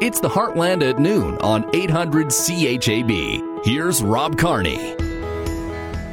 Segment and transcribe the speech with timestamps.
[0.00, 3.66] It's the Heartland at noon on 800 CHAB.
[3.66, 4.78] Here's Rob Carney.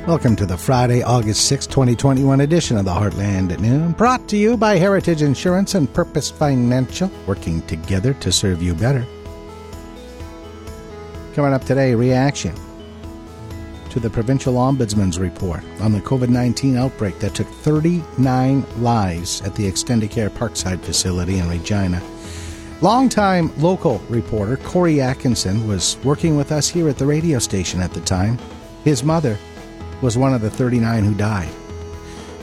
[0.05, 4.35] Welcome to the Friday, August 6, 2021 edition of the Heartland at Noon, brought to
[4.35, 9.05] you by Heritage Insurance and Purpose Financial, working together to serve you better.
[11.33, 12.53] Coming up today, reaction
[13.89, 19.55] to the Provincial Ombudsman's report on the COVID 19 outbreak that took 39 lives at
[19.55, 22.01] the Extendicare Parkside facility in Regina.
[22.81, 27.91] Longtime local reporter Corey Atkinson was working with us here at the radio station at
[27.91, 28.37] the time.
[28.83, 29.35] His mother
[30.03, 31.49] was one of the 39 who died.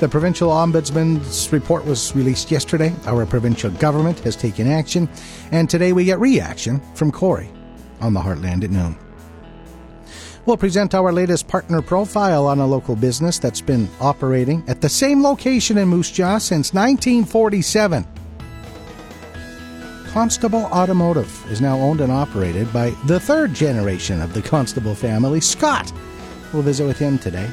[0.01, 2.93] The provincial ombudsman's report was released yesterday.
[3.07, 5.09] Our provincial government has taken action,
[5.53, 7.49] and today we get reaction from Corey
[8.01, 8.97] on the Heartland at noon.
[10.47, 14.89] We'll present our latest partner profile on a local business that's been operating at the
[14.89, 18.05] same location in Moose Jaw since 1947.
[20.15, 25.41] Constable Automotive is now owned and operated by the third generation of the Constable family,
[25.41, 25.93] Scott.
[26.53, 27.51] We'll visit with him today.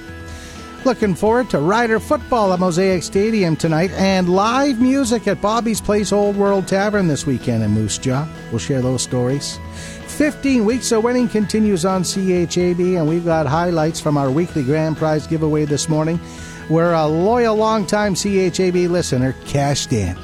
[0.86, 6.12] Looking forward to Rider football at Mosaic Stadium tonight and live music at Bobby's Place
[6.12, 8.28] Old World Tavern this weekend in Moose Jaw.
[8.52, 9.58] We'll share those stories.
[10.06, 14.98] 15 weeks of winning continues on CHAB, and we've got highlights from our weekly grand
[14.98, 16.20] prize giveaway this morning,
[16.68, 20.16] where a loyal, long-time CHAB listener cashed in.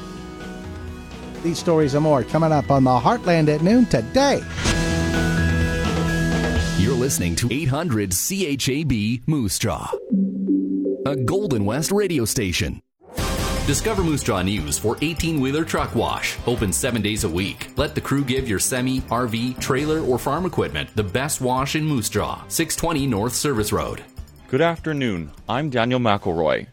[1.48, 4.42] These stories and more coming up on the Heartland at noon today.
[6.76, 9.90] You're listening to 800 CHAB Moose Jaw,
[11.06, 12.82] a Golden West radio station.
[13.66, 16.36] Discover Moose Jaw News for 18 wheeler truck wash.
[16.46, 17.70] Open seven days a week.
[17.76, 21.84] Let the crew give your semi, RV, trailer, or farm equipment the best wash in
[21.86, 22.44] Moose Jaw.
[22.48, 24.04] 620 North Service Road.
[24.48, 25.30] Good afternoon.
[25.48, 26.66] I'm Daniel McElroy.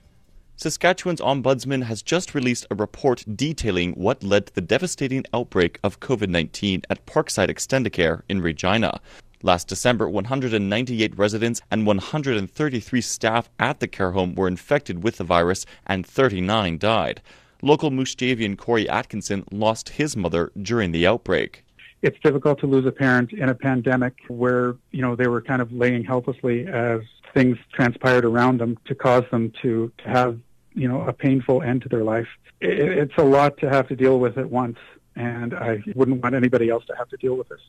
[0.58, 6.00] Saskatchewan's ombudsman has just released a report detailing what led to the devastating outbreak of
[6.00, 9.02] COVID 19 at Parkside Extendicare in Regina.
[9.44, 15.26] Last December, 198 residents and 133 staff at the care home were infected with the
[15.26, 17.22] virus and 39 died.
[17.62, 21.66] Local Moose Javian Corey Atkinson lost his mother during the outbreak.
[22.02, 25.62] It's difficult to lose a parent in a pandemic where, you know, they were kind
[25.62, 27.02] of laying helplessly as
[27.36, 30.40] things transpired around them to cause them to, to have,
[30.76, 32.28] you know, a painful end to their life.
[32.62, 34.78] It, it's a lot to have to deal with at once,
[35.16, 37.62] and I wouldn't want anybody else to have to deal with this.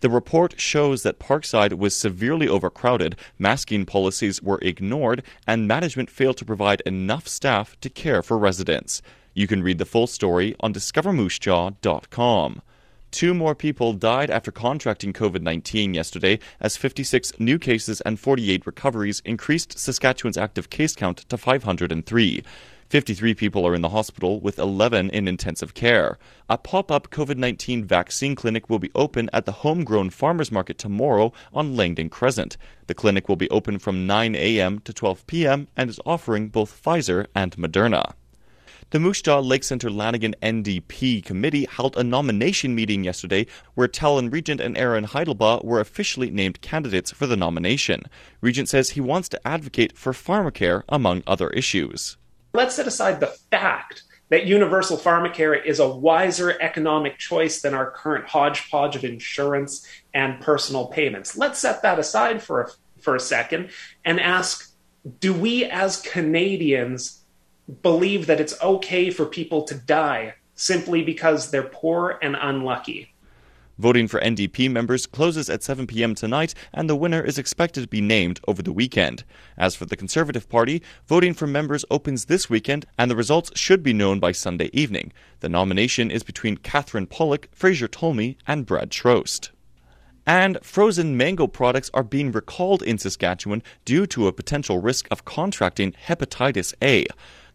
[0.00, 6.38] The report shows that Parkside was severely overcrowded, masking policies were ignored, and management failed
[6.38, 9.00] to provide enough staff to care for residents.
[9.32, 12.62] You can read the full story on discovermoosejaw.com.
[13.12, 18.66] Two more people died after contracting COVID 19 yesterday, as 56 new cases and 48
[18.66, 22.42] recoveries increased Saskatchewan's active case count to 503.
[22.88, 26.18] 53 people are in the hospital, with 11 in intensive care.
[26.48, 30.78] A pop up COVID 19 vaccine clinic will be open at the Homegrown Farmers Market
[30.78, 32.56] tomorrow on Langdon Crescent.
[32.86, 34.78] The clinic will be open from 9 a.m.
[34.80, 35.68] to 12 p.m.
[35.76, 38.14] and is offering both Pfizer and Moderna.
[38.92, 44.28] The Moose Jaw Lake Center Lanigan NDP committee held a nomination meeting yesterday where Talon
[44.28, 48.02] Regent and Aaron Heidelbaugh were officially named candidates for the nomination.
[48.42, 52.18] Regent says he wants to advocate for pharmacare among other issues.
[52.52, 57.92] Let's set aside the fact that universal pharmacare is a wiser economic choice than our
[57.92, 61.34] current hodgepodge of insurance and personal payments.
[61.34, 62.68] Let's set that aside for a,
[63.00, 63.70] for a second
[64.04, 64.70] and ask
[65.18, 67.21] do we as Canadians
[67.80, 73.12] believe that it's okay for people to die simply because they're poor and unlucky.
[73.78, 76.14] Voting for NDP members closes at 7 p.m.
[76.14, 79.24] tonight, and the winner is expected to be named over the weekend.
[79.56, 83.82] As for the Conservative Party, voting for members opens this weekend, and the results should
[83.82, 85.12] be known by Sunday evening.
[85.40, 89.50] The nomination is between Catherine Pollock, Fraser Tolmie, and Brad Trost.
[90.26, 95.24] And frozen mango products are being recalled in Saskatchewan due to a potential risk of
[95.24, 97.06] contracting hepatitis A.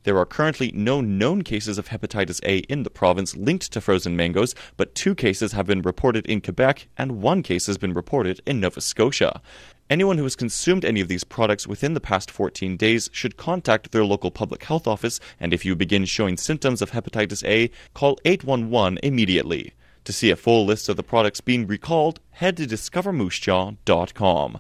[0.03, 4.16] There are currently no known cases of hepatitis A in the province linked to frozen
[4.16, 8.41] mangoes, but two cases have been reported in Quebec and one case has been reported
[8.46, 9.41] in Nova Scotia.
[9.90, 13.91] Anyone who has consumed any of these products within the past 14 days should contact
[13.91, 18.20] their local public health office, and if you begin showing symptoms of hepatitis A, call
[18.26, 19.73] 811 immediately.
[20.03, 24.59] To see a full list of the products being recalled, head to discovermoosejaw.com.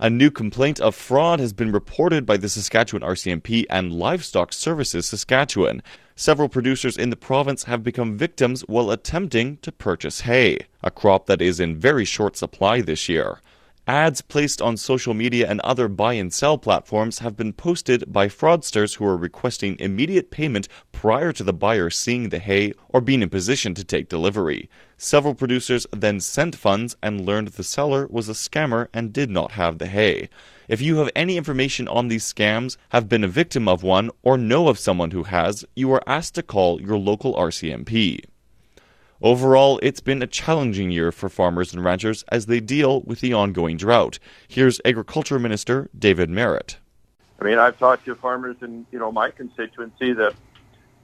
[0.00, 5.06] A new complaint of fraud has been reported by the Saskatchewan RCMP and Livestock Services
[5.06, 5.82] Saskatchewan.
[6.14, 11.26] Several producers in the province have become victims while attempting to purchase hay, a crop
[11.26, 13.40] that is in very short supply this year.
[13.88, 18.28] Ads placed on social media and other buy and sell platforms have been posted by
[18.28, 23.22] fraudsters who are requesting immediate payment prior to the buyer seeing the hay or being
[23.22, 24.70] in position to take delivery.
[25.00, 29.52] Several producers then sent funds and learned the seller was a scammer and did not
[29.52, 30.28] have the hay.
[30.66, 34.36] If you have any information on these scams, have been a victim of one, or
[34.36, 38.24] know of someone who has, you are asked to call your local RCMP.
[39.22, 43.32] Overall, it's been a challenging year for farmers and ranchers as they deal with the
[43.32, 44.18] ongoing drought.
[44.48, 46.78] Here's Agriculture Minister David Marit.
[47.40, 50.34] I mean, I've talked to farmers in you know my constituency that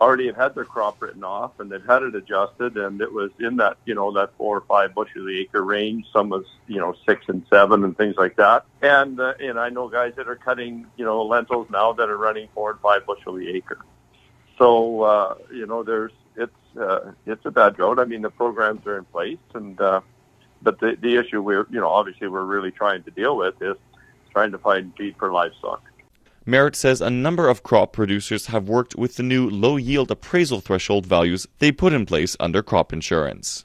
[0.00, 3.30] already have had their crop written off and they've had it adjusted, and it was
[3.38, 6.06] in that you know that four or five bushel the acre range.
[6.12, 8.64] Some was you know six and seven and things like that.
[8.82, 12.18] And uh, and I know guys that are cutting you know lentils now that are
[12.18, 13.78] running four and five bushel the acre.
[14.58, 17.98] So uh, you know there's it's uh, it's a bad drought.
[17.98, 20.00] I mean, the programs are in place, and uh,
[20.62, 23.76] but the the issue we're you know obviously we're really trying to deal with is
[24.32, 25.82] trying to find feed for livestock.
[26.46, 30.60] Marit says a number of crop producers have worked with the new low yield appraisal
[30.60, 33.64] threshold values they put in place under crop insurance.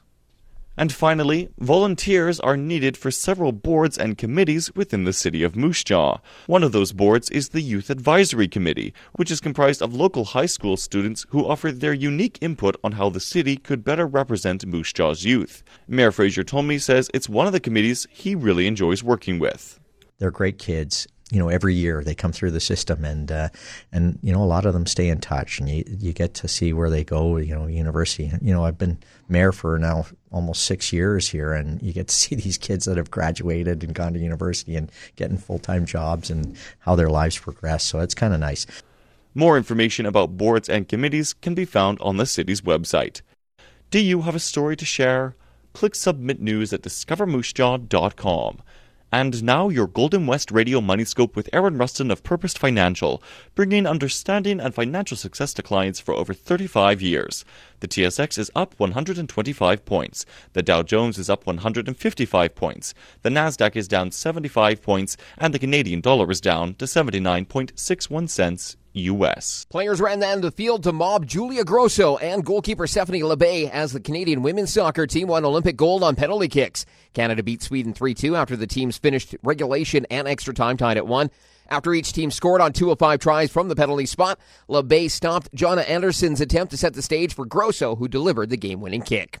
[0.78, 5.84] And finally, volunteers are needed for several boards and committees within the city of Moose
[5.84, 6.20] Jaw.
[6.46, 10.46] One of those boards is the Youth Advisory Committee, which is comprised of local high
[10.46, 14.94] school students who offer their unique input on how the city could better represent Moose
[14.94, 15.62] Jaw's youth.
[15.86, 19.78] Mayor Fraser Tolmie says it's one of the committees he really enjoys working with.
[20.18, 23.48] They're great kids you know every year they come through the system and uh,
[23.92, 26.48] and you know a lot of them stay in touch and you you get to
[26.48, 28.30] see where they go you know university.
[28.42, 28.98] You know I've been
[29.28, 32.96] mayor for now almost 6 years here and you get to see these kids that
[32.96, 37.84] have graduated and gone to university and getting full-time jobs and how their lives progress.
[37.84, 38.66] So it's kind of nice.
[39.34, 43.22] More information about boards and committees can be found on the city's website.
[43.90, 45.36] Do you have a story to share?
[45.72, 48.62] Click submit news at discovermoosejaw.com
[49.12, 53.22] and now your Golden West Radio Money Scope with Aaron Rustin of Purpose Financial,
[53.54, 57.44] bringing understanding and financial success to clients for over 35 years.
[57.80, 60.26] The TSX is up 125 points.
[60.52, 62.94] The Dow Jones is up 155 points.
[63.22, 68.76] The Nasdaq is down 75 points, and the Canadian dollar is down to 79.61 cents
[68.92, 69.66] U.S.
[69.70, 74.00] Players ran down the field to mob Julia Grosso and goalkeeper Stephanie Labbé as the
[74.00, 76.84] Canadian women's soccer team won Olympic gold on penalty kicks.
[77.12, 81.06] Canada beat Sweden 3 2 after the teams finished regulation and extra time tied at
[81.06, 81.30] 1.
[81.68, 85.54] After each team scored on two of five tries from the penalty spot, Labbé stopped
[85.54, 89.38] Jonna Andersson's attempt to set the stage for Grosso, who delivered the game winning kick.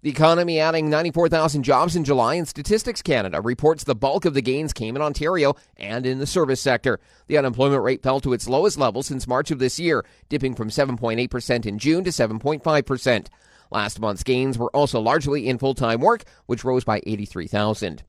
[0.00, 4.40] The economy adding 94,000 jobs in July, and Statistics Canada reports the bulk of the
[4.40, 7.00] gains came in Ontario and in the service sector.
[7.26, 10.70] The unemployment rate fell to its lowest level since March of this year, dipping from
[10.70, 13.26] 7.8% in June to 7.5%.
[13.72, 18.04] Last month's gains were also largely in full time work, which rose by 83,000.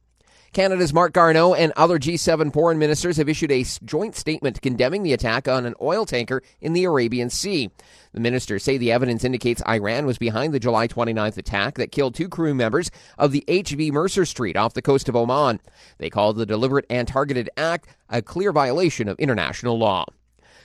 [0.53, 5.13] Canada's Marc Garneau and other G7 foreign ministers have issued a joint statement condemning the
[5.13, 7.69] attack on an oil tanker in the Arabian Sea.
[8.13, 12.15] The ministers say the evidence indicates Iran was behind the July 29th attack that killed
[12.15, 15.59] two crew members of the HV Mercer Street off the coast of Oman.
[15.99, 20.05] They called the deliberate and targeted act a clear violation of international law.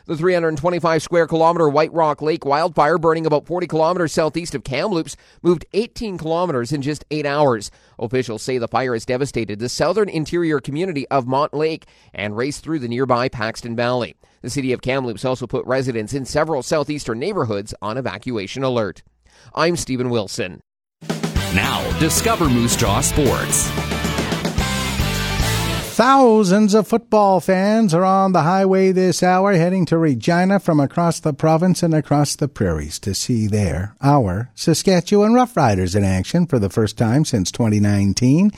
[0.07, 5.17] The 325 square kilometer White Rock Lake wildfire, burning about 40 kilometers southeast of Kamloops,
[5.43, 7.71] moved 18 kilometers in just eight hours.
[7.99, 12.63] Officials say the fire has devastated the southern interior community of Mont Lake and raced
[12.63, 14.15] through the nearby Paxton Valley.
[14.43, 19.03] The city of Kamloops also put residents in several southeastern neighborhoods on evacuation alert.
[19.55, 20.61] I'm Stephen Wilson.
[21.55, 23.84] Now, discover Moose Jaw Sports.
[25.95, 31.21] Thousands of football fans are on the highway this hour heading to Regina from across
[31.21, 36.59] the province and across the prairies to see their, our Saskatchewan Roughriders in action for
[36.59, 38.51] the first time since 2019.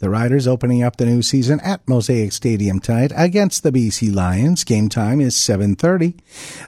[0.00, 4.64] The Riders opening up the new season at Mosaic Stadium tonight against the BC Lions.
[4.64, 6.14] Game time is 7:30.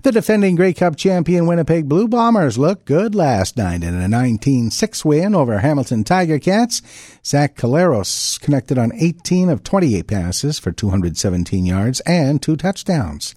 [0.03, 5.03] The defending Grey Cup champion Winnipeg Blue Bombers looked good last night in a 19-6
[5.03, 6.83] win over Hamilton Tiger Cats.
[7.25, 13.35] Zach Collaros connected on 18 of 28 passes for 217 yards and two touchdowns.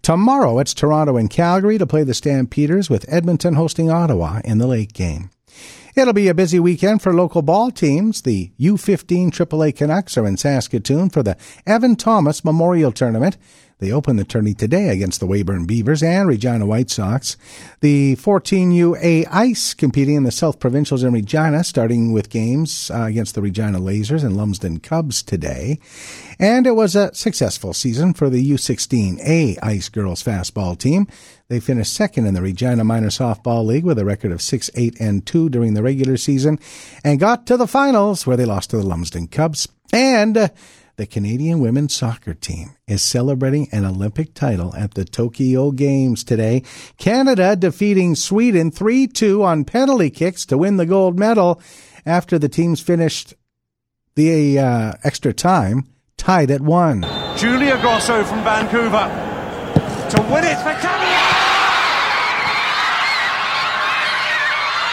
[0.00, 4.66] Tomorrow it's Toronto and Calgary to play the Stampeders with Edmonton hosting Ottawa in the
[4.66, 5.28] late game.
[5.96, 8.22] It'll be a busy weekend for local ball teams.
[8.22, 11.36] The U15 AAA Canucks are in Saskatoon for the
[11.68, 13.36] Evan Thomas Memorial Tournament.
[13.78, 17.36] They open the tourney today against the Weyburn Beavers and Regina White Sox.
[17.80, 23.34] The 14UA Ice competing in the South Provincials in Regina, starting with games uh, against
[23.34, 25.80] the Regina Lasers and Lumsden Cubs today.
[26.38, 31.06] And it was a successful season for the U16A Ice Girls Fastball team.
[31.48, 35.00] They finished second in the Regina Minor Softball League with a record of 6 8
[35.00, 36.58] and 2 during the regular season
[37.04, 40.48] and got to the finals where they lost to the Lumsden Cubs And uh,
[40.96, 46.62] the Canadian women's soccer team is celebrating an Olympic title at the Tokyo Games today.
[46.98, 51.60] Canada defeating Sweden 3 2 on penalty kicks to win the gold medal
[52.06, 53.34] after the teams finished
[54.14, 57.02] the uh, extra time tied at one.
[57.36, 59.10] Julia Grosso from Vancouver
[60.10, 61.20] to win it for Canada.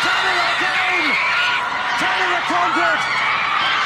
[0.01, 1.05] Canada again.
[2.01, 3.01] Canada conquered.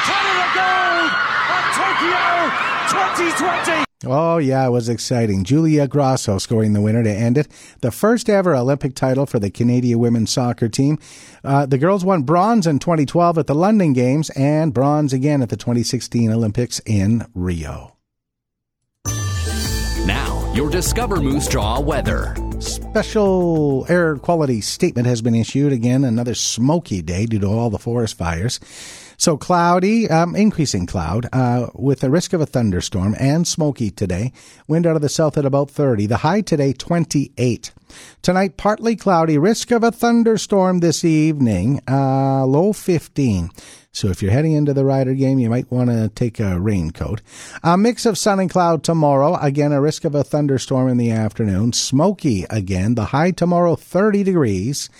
[0.08, 1.10] Canada gold
[1.52, 1.64] at
[2.06, 2.50] Tokyo
[2.88, 3.84] 2020.
[4.04, 5.42] Oh, yeah, it was exciting.
[5.42, 7.48] Julia Grosso scoring the winner to end it.
[7.80, 10.98] The first ever Olympic title for the Canadian women's soccer team.
[11.42, 15.48] Uh, the girls won bronze in 2012 at the London Games and bronze again at
[15.48, 17.96] the 2016 Olympics in Rio.
[20.06, 22.36] Now, your Discover Moose Jaw weather.
[22.60, 25.72] Special air quality statement has been issued.
[25.72, 28.60] Again, another smoky day due to all the forest fires.
[29.16, 34.32] So cloudy, um, increasing cloud, uh, with a risk of a thunderstorm and smoky today.
[34.68, 36.06] Wind out of the south at about 30.
[36.06, 37.72] The high today, 28.
[38.22, 43.50] Tonight, partly cloudy, risk of a thunderstorm this evening, uh, low 15.
[43.96, 47.22] So if you're heading into the Rider game, you might want to take a raincoat.
[47.62, 49.36] A mix of sun and cloud tomorrow.
[49.36, 51.72] Again, a risk of a thunderstorm in the afternoon.
[51.72, 52.94] Smoky again.
[52.94, 54.90] The high tomorrow, 30 degrees.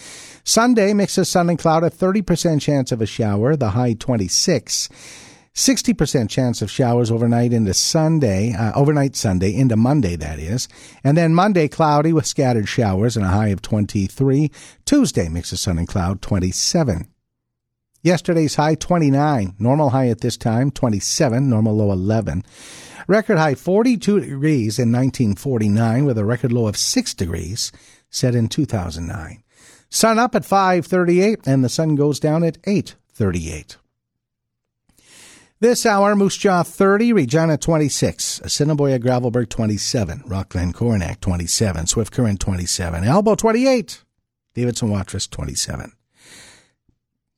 [0.48, 4.88] Sunday, mix of sun and cloud, a 30% chance of a shower, the high 26.
[5.52, 10.68] 60% chance of showers overnight into Sunday, uh, overnight Sunday into Monday, that is.
[11.02, 14.52] And then Monday, cloudy with scattered showers and a high of 23.
[14.84, 17.08] Tuesday, mix of sun and cloud, 27.
[18.04, 19.56] Yesterday's high, 29.
[19.58, 21.50] Normal high at this time, 27.
[21.50, 22.44] Normal low, 11.
[23.08, 27.72] Record high, 42 degrees in 1949 with a record low of 6 degrees
[28.10, 29.42] set in 2009.
[29.88, 33.76] Sun up at 5:38 and the sun goes down at 8:38.
[35.58, 42.40] This hour, Moose Jaw 30, Regina 26, Assiniboia Gravelbourg 27, Rockglen Coronach 27, Swift Current
[42.40, 44.04] 27, Elbow 28,
[44.52, 45.92] Davidson Watrous 27.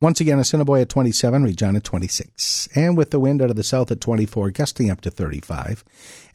[0.00, 2.69] Once again, Assiniboia 27, Regina at 26.
[2.76, 5.83] And with the wind out of the south at 24, gusting up to 35.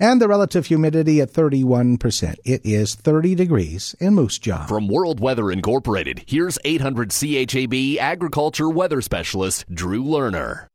[0.02, 2.36] And the relative humidity at 31%.
[2.44, 4.66] It is 30 degrees in Moose Jaw.
[4.66, 10.68] From World Weather Incorporated, here's 800 CHAB agriculture weather specialist Drew Lerner.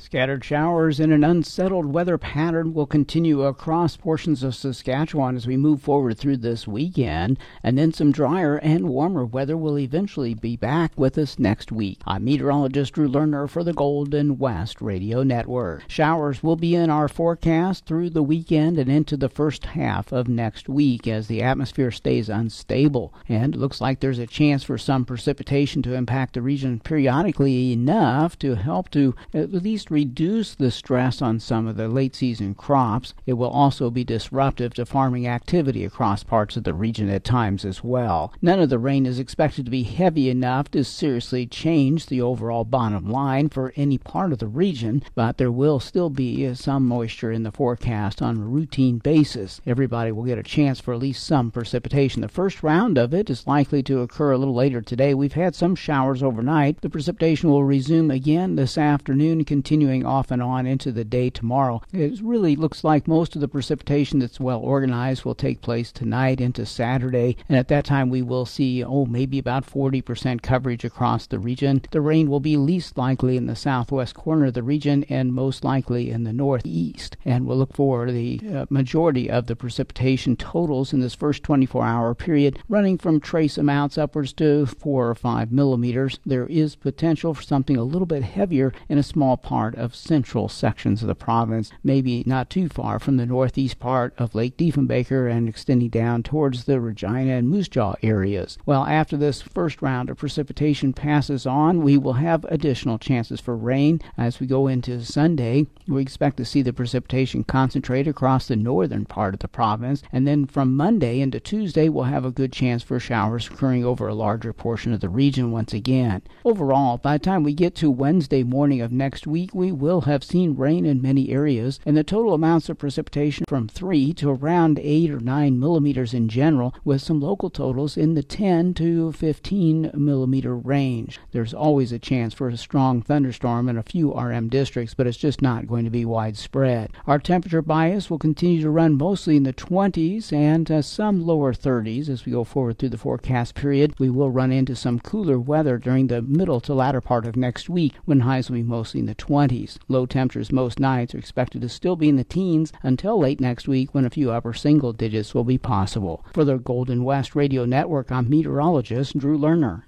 [0.00, 5.56] Scattered showers and an unsettled weather pattern will continue across portions of Saskatchewan as we
[5.56, 10.56] move forward through this weekend, and then some drier and warmer weather will eventually be
[10.56, 11.98] back with us next week.
[12.06, 15.82] I'm meteorologist Drew Lerner for the Golden West Radio Network.
[15.88, 20.28] Showers will be in our forecast through the weekend and into the first half of
[20.28, 24.78] next week as the atmosphere stays unstable, and it looks like there's a chance for
[24.78, 30.70] some precipitation to impact the region periodically enough to help to at least reduce the
[30.70, 33.14] stress on some of the late season crops.
[33.26, 37.64] It will also be disruptive to farming activity across parts of the region at times
[37.64, 38.32] as well.
[38.42, 42.64] None of the rain is expected to be heavy enough to seriously change the overall
[42.64, 47.30] bottom line for any part of the region, but there will still be some moisture
[47.30, 49.60] in the forecast on a routine basis.
[49.66, 52.22] Everybody will get a chance for at least some precipitation.
[52.22, 55.14] The first round of it is likely to occur a little later today.
[55.14, 56.80] We've had some showers overnight.
[56.80, 61.30] The precipitation will resume again this afternoon, continue continuing off and on into the day
[61.30, 61.80] tomorrow.
[61.92, 66.40] It really looks like most of the precipitation that's well organized will take place tonight
[66.40, 71.28] into Saturday, and at that time we will see, oh, maybe about 40% coverage across
[71.28, 71.80] the region.
[71.92, 75.62] The rain will be least likely in the southwest corner of the region and most
[75.62, 80.92] likely in the northeast, and we'll look for the uh, majority of the precipitation totals
[80.92, 85.52] in this first 24 hour period running from trace amounts upwards to 4 or 5
[85.52, 86.18] millimeters.
[86.26, 89.94] There is potential for something a little bit heavier in a small part part of
[89.94, 94.56] central sections of the province, maybe not too far from the northeast part of Lake
[94.56, 98.56] Diefenbaker and extending down towards the Regina and Moose Jaw areas.
[98.64, 103.54] Well, after this first round of precipitation passes on, we will have additional chances for
[103.54, 105.66] rain as we go into Sunday.
[105.86, 110.26] We expect to see the precipitation concentrate across the northern part of the province, and
[110.26, 114.14] then from Monday into Tuesday, we'll have a good chance for showers occurring over a
[114.14, 116.22] larger portion of the region once again.
[116.42, 120.22] Overall, by the time we get to Wednesday morning of next week, we will have
[120.22, 124.78] seen rain in many areas, and the total amounts of precipitation from 3 to around
[124.78, 129.90] 8 or 9 millimeters in general, with some local totals in the 10 to 15
[129.94, 131.18] millimeter range.
[131.32, 135.18] There's always a chance for a strong thunderstorm in a few RM districts, but it's
[135.18, 136.92] just not going to be widespread.
[137.08, 141.52] Our temperature bias will continue to run mostly in the 20s and uh, some lower
[141.52, 143.94] 30s as we go forward through the forecast period.
[143.98, 147.68] We will run into some cooler weather during the middle to latter part of next
[147.68, 149.47] week when highs will be mostly in the 20s.
[149.48, 149.78] 20s.
[149.88, 153.68] Low temperatures most nights are expected to still be in the teens until late next
[153.68, 156.24] week when a few upper single digits will be possible.
[156.34, 159.82] For the Golden West Radio Network, I'm meteorologist Drew Lerner.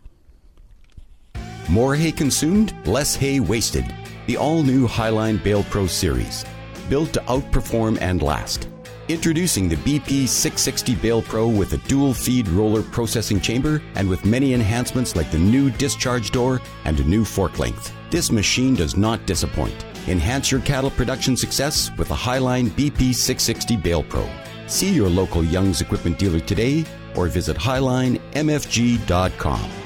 [1.68, 3.84] More hay consumed, less hay wasted.
[4.26, 6.44] The all new Highline Bale Pro Series,
[6.88, 8.68] built to outperform and last.
[9.10, 14.24] Introducing the BP 660 Bale Pro with a dual feed roller processing chamber and with
[14.24, 17.92] many enhancements like the new discharge door and a new fork length.
[18.10, 19.84] This machine does not disappoint.
[20.06, 24.30] Enhance your cattle production success with a Highline BP 660 Bale Pro.
[24.68, 26.84] See your local Young's Equipment dealer today
[27.16, 29.79] or visit highlinemfg.com.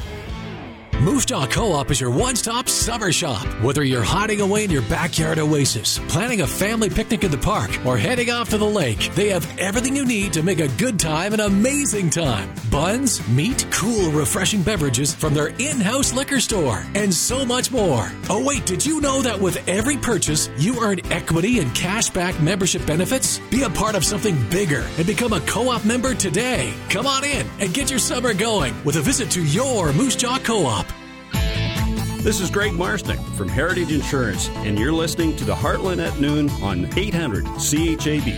[1.00, 3.44] Moose Jaw Co-op is your one-stop summer shop.
[3.62, 7.70] Whether you're hiding away in your backyard oasis, planning a family picnic in the park,
[7.84, 10.98] or heading off to the lake, they have everything you need to make a good
[10.98, 12.54] time an amazing time.
[12.70, 18.10] Buns, meat, cool, refreshing beverages from their in-house liquor store, and so much more.
[18.30, 22.86] Oh wait, did you know that with every purchase, you earn equity and cashback membership
[22.86, 23.40] benefits?
[23.50, 26.72] Be a part of something bigger and become a co-op member today.
[26.88, 30.38] Come on in and get your summer going with a visit to your Moose Jaw
[30.38, 30.83] Co-op.
[32.24, 36.48] This is Greg Marsnick from Heritage Insurance, and you're listening to the Heartland at Noon
[36.62, 38.32] on 800 CHAB.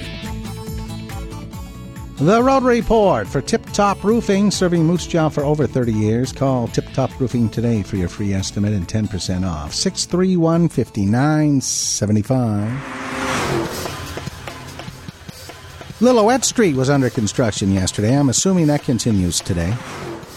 [2.17, 6.33] The Road Report for Tip Top Roofing, serving Moose Jaw for over 30 years.
[6.33, 9.73] Call Tip Top Roofing today for your free estimate and 10% off.
[9.73, 12.73] 631 5975.
[16.01, 18.19] Lillooet Street was under construction yesterday.
[18.19, 19.73] I'm assuming that continues today.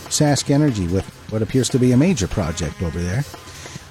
[0.07, 3.23] Sask Energy with what appears to be a major project over there.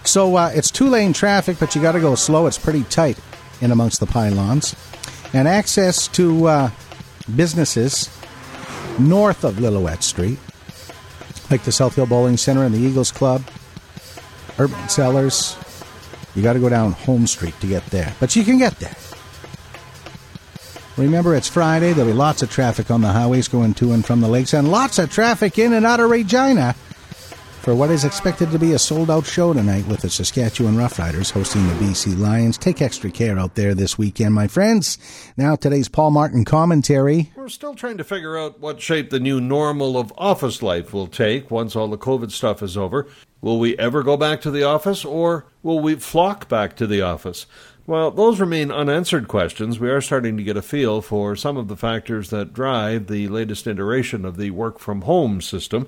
[0.04, 2.46] So uh, it's two lane traffic, but you got to go slow.
[2.46, 3.18] It's pretty tight
[3.60, 4.74] in amongst the pylons.
[5.32, 6.70] And access to uh,
[7.36, 8.08] businesses
[8.98, 10.38] north of Lillooet Street,
[11.50, 13.42] like the South Hill Bowling Center and the Eagles Club,
[14.58, 15.56] Urban Cellars.
[16.34, 18.94] You got to go down Home Street to get there, but you can get there.
[20.96, 21.92] Remember, it's Friday.
[21.92, 24.70] There'll be lots of traffic on the highways going to and from the lakes, and
[24.70, 26.74] lots of traffic in and out of Regina
[27.68, 31.30] for what is expected to be a sold out show tonight with the Saskatchewan Roughriders
[31.30, 32.56] hosting the BC Lions.
[32.56, 34.96] Take extra care out there this weekend, my friends.
[35.36, 37.30] Now, today's Paul Martin commentary.
[37.36, 41.08] We're still trying to figure out what shape the new normal of office life will
[41.08, 43.06] take once all the COVID stuff is over.
[43.42, 47.02] Will we ever go back to the office, or will we flock back to the
[47.02, 47.44] office?
[47.84, 51.68] While those remain unanswered questions, we are starting to get a feel for some of
[51.68, 55.86] the factors that drive the latest iteration of the work from home system.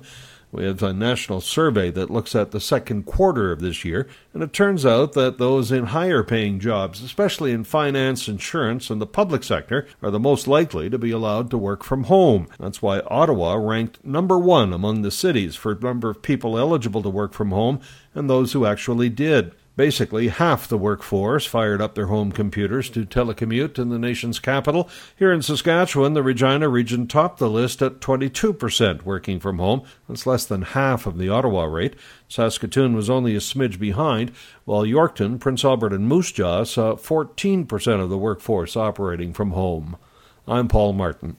[0.51, 4.43] We have a national survey that looks at the second quarter of this year, and
[4.43, 9.07] it turns out that those in higher paying jobs, especially in finance, insurance, and the
[9.07, 12.47] public sector, are the most likely to be allowed to work from home.
[12.59, 17.09] That's why Ottawa ranked number one among the cities for number of people eligible to
[17.09, 17.79] work from home
[18.13, 19.53] and those who actually did.
[19.77, 24.89] Basically, half the workforce fired up their home computers to telecommute in the nation's capital.
[25.15, 29.83] Here in Saskatchewan, the Regina region topped the list at 22% working from home.
[30.09, 31.95] That's less than half of the Ottawa rate.
[32.27, 34.33] Saskatoon was only a smidge behind,
[34.65, 39.95] while Yorkton, Prince Albert, and Moose Jaw saw 14% of the workforce operating from home.
[40.47, 41.37] I'm Paul Martin.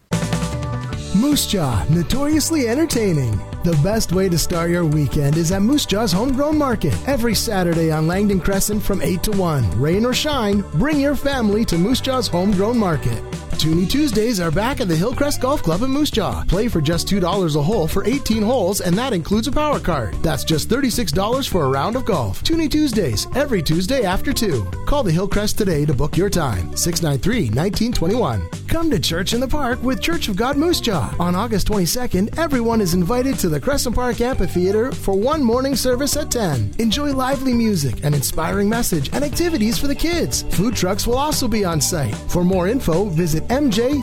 [1.14, 3.32] Moose Jaw, notoriously entertaining.
[3.64, 6.94] The best way to start your weekend is at Moose Jaw's Homegrown Market.
[7.06, 9.78] Every Saturday on Langdon Crescent from 8 to 1.
[9.78, 13.22] Rain or shine, bring your family to Moose Jaw's Homegrown Market.
[13.58, 16.44] Toonie Tuesdays are back at the Hillcrest Golf Club in Moose Jaw.
[16.48, 20.14] Play for just $2 a hole for 18 holes, and that includes a power card.
[20.22, 22.42] That's just $36 for a round of golf.
[22.42, 24.64] Toonie Tuesdays, every Tuesday after 2.
[24.86, 26.74] Call the Hillcrest today to book your time.
[26.74, 28.61] 693 1921.
[28.72, 31.14] Come to Church in the Park with Church of God Moose Jaw.
[31.20, 36.16] On August 22nd, everyone is invited to the Crescent Park Amphitheater for one morning service
[36.16, 36.76] at 10.
[36.78, 40.44] Enjoy lively music, an inspiring message, and activities for the kids.
[40.56, 42.14] Food trucks will also be on site.
[42.14, 44.00] For more info, visit mjcog.com.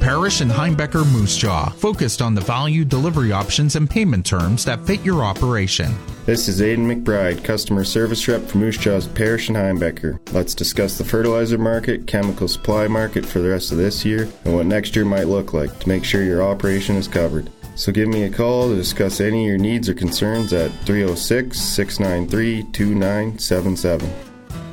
[0.00, 4.86] Parrish and Heimbecker Moose Jaw, focused on the value, delivery options, and payment terms that
[4.86, 5.94] fit your operation.
[6.28, 10.18] This is Aiden McBride, customer service rep for Moose Jaw's Parrish and Heimbecker.
[10.34, 14.54] Let's discuss the fertilizer market, chemical supply market for the rest of this year, and
[14.54, 17.50] what next year might look like to make sure your operation is covered.
[17.76, 21.58] So give me a call to discuss any of your needs or concerns at 306
[21.58, 24.12] 693 2977.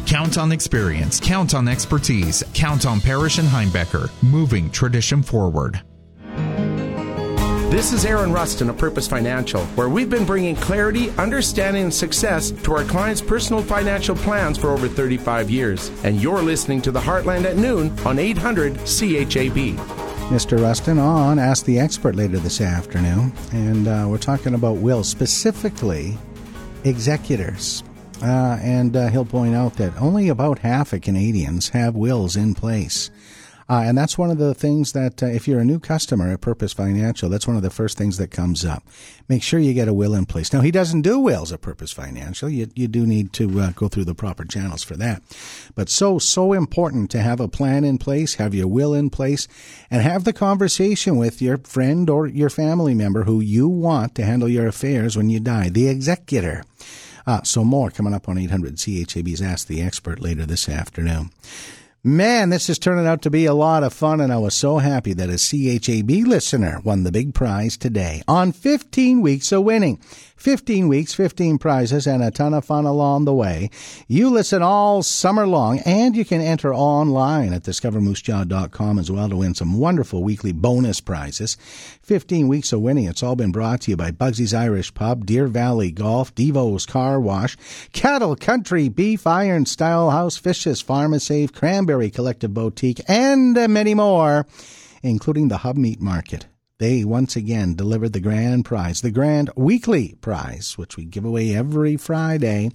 [0.06, 5.82] Count on experience, count on expertise, count on Parrish and Heimbecker, moving tradition forward.
[7.70, 12.52] This is Aaron Rustin of Purpose Financial, where we've been bringing clarity, understanding, and success
[12.52, 15.90] to our clients' personal financial plans for over 35 years.
[16.04, 19.76] And you're listening to the Heartland at noon on 800 CHAB.
[20.30, 20.62] Mr.
[20.62, 26.18] Rustin on Ask the Expert later this afternoon, and uh, we're talking about wills, specifically
[26.84, 27.84] executors.
[28.22, 32.54] Uh, and uh, he'll point out that only about half of Canadians have wills in
[32.54, 33.10] place.
[33.68, 36.42] Uh, and that's one of the things that, uh, if you're a new customer at
[36.42, 38.84] Purpose Financial, that's one of the first things that comes up.
[39.28, 40.54] Make sure you get a will in place.
[40.54, 42.48] Now, he doesn't do wills at Purpose Financial.
[42.48, 45.24] You, you do need to uh, go through the proper channels for that.
[45.74, 49.48] But so, so important to have a plan in place, have your will in place,
[49.90, 54.26] and have the conversation with your friend or your family member who you want to
[54.26, 56.64] handle your affairs when you die, the executor.
[57.26, 61.32] Uh, so more coming up on 800 CHAB's Ask the Expert later this afternoon.
[62.08, 64.78] Man, this is turning out to be a lot of fun, and I was so
[64.78, 70.00] happy that a CHAB listener won the big prize today on 15 weeks of winning.
[70.36, 73.72] 15 weeks, 15 prizes, and a ton of fun along the way.
[74.08, 79.38] You listen all summer long, and you can enter online at discovermoosejaw.com as well to
[79.38, 81.58] win some wonderful weekly bonus prizes.
[82.04, 83.06] 15 weeks of winning.
[83.06, 87.20] It's all been brought to you by Bugsy's Irish Pub, Deer Valley Golf, Devo's Car
[87.20, 87.58] Wash,
[87.94, 94.46] Cattle Country Beef, Iron Style House, Fishes, Pharmasafe, Cranberry Collective Boutique, and many more,
[95.02, 100.16] including the Hub Meat Market they once again delivered the grand prize, the grand weekly
[100.20, 102.70] prize, which we give away every Friday,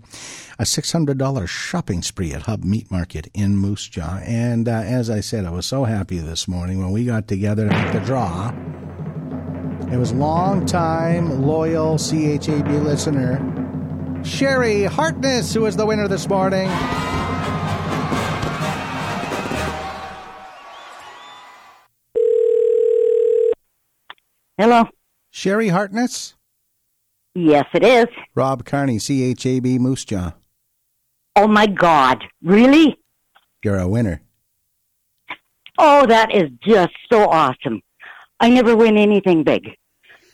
[0.59, 4.21] a $600 shopping spree at Hub Meat Market in Moose Jaw.
[4.25, 7.69] And uh, as I said, I was so happy this morning when we got together
[7.69, 8.55] to make the draw.
[9.93, 13.47] It was long-time loyal CHAB listener
[14.25, 16.69] Sherry Hartness who was the winner this morning.
[24.61, 24.85] Hello.
[25.31, 26.35] Sherry Hartness?
[27.35, 28.09] Yes, it is.
[28.35, 30.35] Rob Carney, CHAB Moose Jaw.
[31.35, 32.23] Oh my God.
[32.43, 32.99] Really?
[33.65, 34.21] You're a winner.
[35.79, 37.81] Oh, that is just so awesome.
[38.39, 39.67] I never win anything big.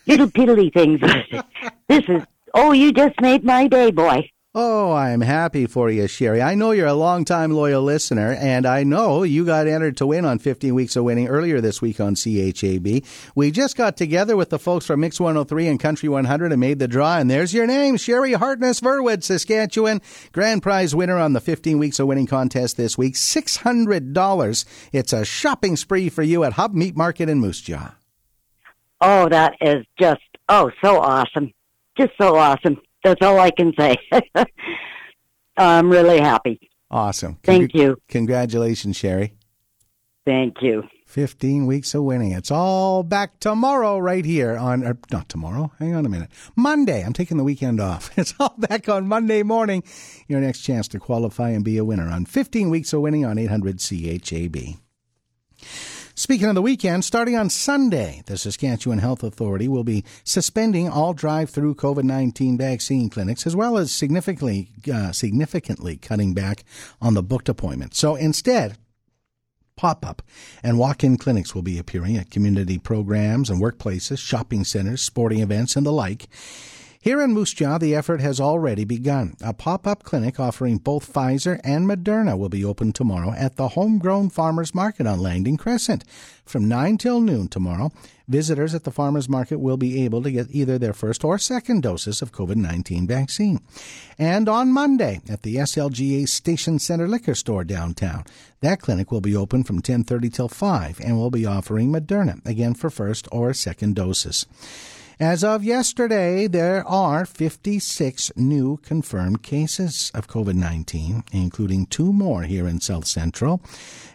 [0.09, 0.99] Little piddly things.
[1.89, 4.29] this is, oh, you just made my day, boy.
[4.59, 6.40] Oh, I'm happy for you, Sherry.
[6.40, 10.25] I know you're a long-time loyal listener, and I know you got entered to win
[10.25, 13.05] on 15 Weeks of Winning earlier this week on CHAB.
[13.35, 16.79] We just got together with the folks from Mix 103 and Country 100 and made
[16.79, 20.01] the draw, and there's your name, Sherry Hartness Verwood, Saskatchewan.
[20.33, 24.64] Grand prize winner on the 15 Weeks of Winning contest this week, $600.
[24.90, 27.95] It's a shopping spree for you at Hub Meat Market in Moose Jaw.
[29.03, 31.53] Oh, that is just, oh, so awesome.
[31.99, 32.81] Just so awesome.
[33.05, 33.97] That's all I can say.
[35.57, 36.61] I'm really happy.
[36.91, 37.39] Awesome.
[37.43, 37.97] Thank you.
[38.09, 39.35] Congratulations, Sherry.
[40.25, 40.83] Thank you.
[41.07, 42.33] 15 weeks of winning.
[42.33, 45.73] It's all back tomorrow right here on, or not tomorrow.
[45.79, 46.31] Hang on a minute.
[46.57, 47.05] Monday.
[47.05, 48.11] I'm taking the weekend off.
[48.19, 49.85] It's all back on Monday morning.
[50.27, 53.39] Your next chance to qualify and be a winner on 15 weeks of winning on
[53.39, 54.57] 800 CHAB.
[56.19, 61.13] Speaking of the weekend, starting on Sunday, the Saskatchewan Health Authority will be suspending all
[61.13, 66.65] drive-through COVID-19 vaccine clinics, as well as significantly uh, significantly cutting back
[67.03, 67.99] on the booked appointments.
[67.99, 68.79] So instead,
[69.77, 70.23] pop-up
[70.63, 75.77] and walk-in clinics will be appearing at community programs and workplaces, shopping centers, sporting events,
[75.77, 76.29] and the like.
[77.01, 79.37] Here in Moose Jaw, the effort has already begun.
[79.41, 84.31] A pop-up clinic offering both Pfizer and Moderna will be open tomorrow at the Homegrown
[84.31, 86.05] Farmers Market on Langdon Crescent.
[86.45, 87.93] From 9 till noon tomorrow,
[88.29, 91.83] visitors at the farmers market will be able to get either their first or second
[91.83, 93.61] doses of COVID-19 vaccine.
[94.19, 98.25] And on Monday at the SLGA Station Center Liquor Store downtown,
[98.61, 102.75] that clinic will be open from 10:30 till 5 and will be offering Moderna again
[102.75, 104.47] for first or second doses.
[105.19, 112.43] As of yesterday, there are 56 new confirmed cases of COVID 19, including two more
[112.43, 113.63] here in South Central.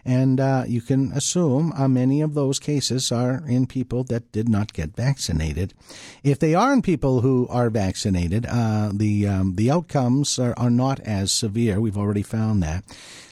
[0.04, 4.48] And uh, you can assume uh, many of those cases are in people that did
[4.48, 5.74] not get vaccinated.
[6.22, 10.70] If they are in people who are vaccinated, uh, the, um, the outcomes are, are
[10.70, 11.80] not as severe.
[11.80, 12.84] We've already found that.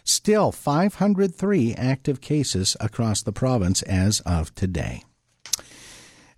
[0.03, 5.05] Still, 503 active cases across the province as of today.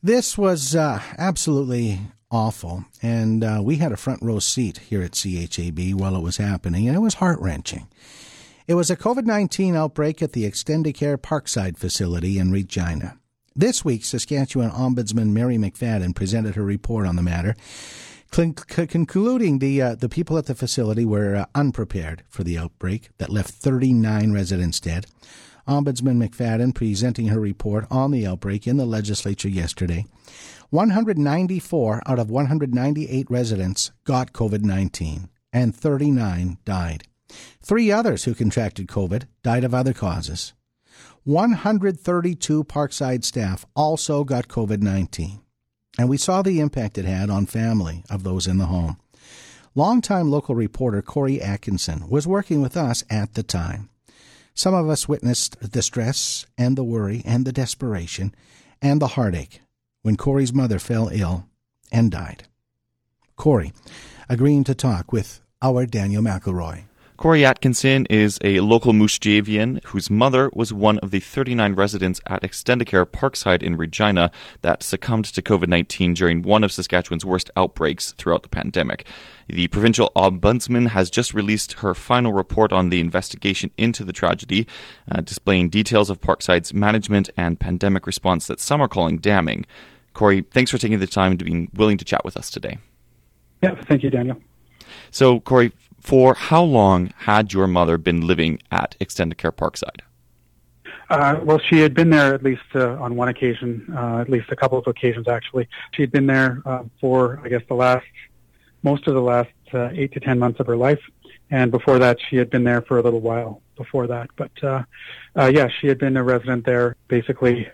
[0.05, 5.13] This was uh, absolutely awful, and uh, we had a front row seat here at
[5.13, 7.87] CHAB while it was happening, and it was heart wrenching.
[8.67, 13.17] It was a COVID 19 outbreak at the Extendicare Parkside facility in Regina.
[13.55, 17.55] This week, Saskatchewan Ombudsman Mary McFadden presented her report on the matter,
[18.33, 23.31] concluding the uh, the people at the facility were uh, unprepared for the outbreak that
[23.31, 25.07] left 39 residents dead.
[25.67, 30.07] Ombudsman McFadden presenting her report on the outbreak in the legislature yesterday.
[30.71, 37.05] 194 out of 198 residents got COVID 19, and 39 died.
[37.63, 40.53] Three others who contracted COVID died of other causes.
[41.25, 45.41] 132 Parkside staff also got COVID 19,
[45.99, 48.97] and we saw the impact it had on family of those in the home.
[49.75, 53.89] Longtime local reporter Corey Atkinson was working with us at the time.
[54.55, 58.35] Some of us witnessed the stress and the worry and the desperation
[58.81, 59.61] and the heartache
[60.03, 61.47] when Corey's mother fell ill
[61.91, 62.45] and died.
[63.37, 63.73] Corey
[64.29, 66.85] agreeing to talk with our Daniel McElroy.
[67.19, 72.21] Corey Atkinson is a local Moose Javian whose mother was one of the 39 residents
[72.27, 74.31] at Extendicare Parkside in Regina
[74.63, 79.07] that succumbed to COVID 19 during one of Saskatchewan's worst outbreaks throughout the pandemic.
[79.47, 84.67] The provincial ombudsman has just released her final report on the investigation into the tragedy,
[85.11, 89.67] uh, displaying details of Parkside's management and pandemic response that some are calling damning.
[90.15, 92.79] Corey, thanks for taking the time to be willing to chat with us today.
[93.63, 94.39] Yeah, thank you, Daniel.
[95.11, 100.01] So, Corey, for how long had your mother been living at Extendicare Parkside?
[101.09, 104.47] Uh, well, she had been there at least uh, on one occasion, uh, at least
[104.51, 105.69] a couple of occasions actually.
[105.93, 108.07] She had been there uh, for, I guess, the last,
[108.83, 111.01] most of the last uh, eight to ten months of her life,
[111.51, 114.29] and before that, she had been there for a little while before that.
[114.37, 114.83] But uh,
[115.37, 117.69] yeah, she had been a resident there basically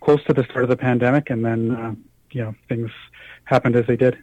[0.00, 2.90] close to the start of the pandemic, and then you know things
[3.44, 4.22] happened as they did.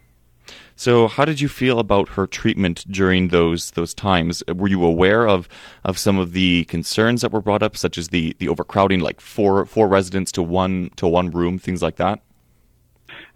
[0.79, 4.41] So, how did you feel about her treatment during those those times?
[4.47, 5.49] Were you aware of
[5.83, 9.19] of some of the concerns that were brought up, such as the the overcrowding, like
[9.19, 12.21] four four residents to one to one room, things like that?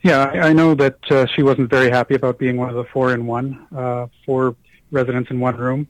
[0.03, 2.85] Yeah, I, I know that uh, she wasn't very happy about being one of the
[2.85, 4.55] four in one, uh, four
[4.91, 5.85] residents in one room.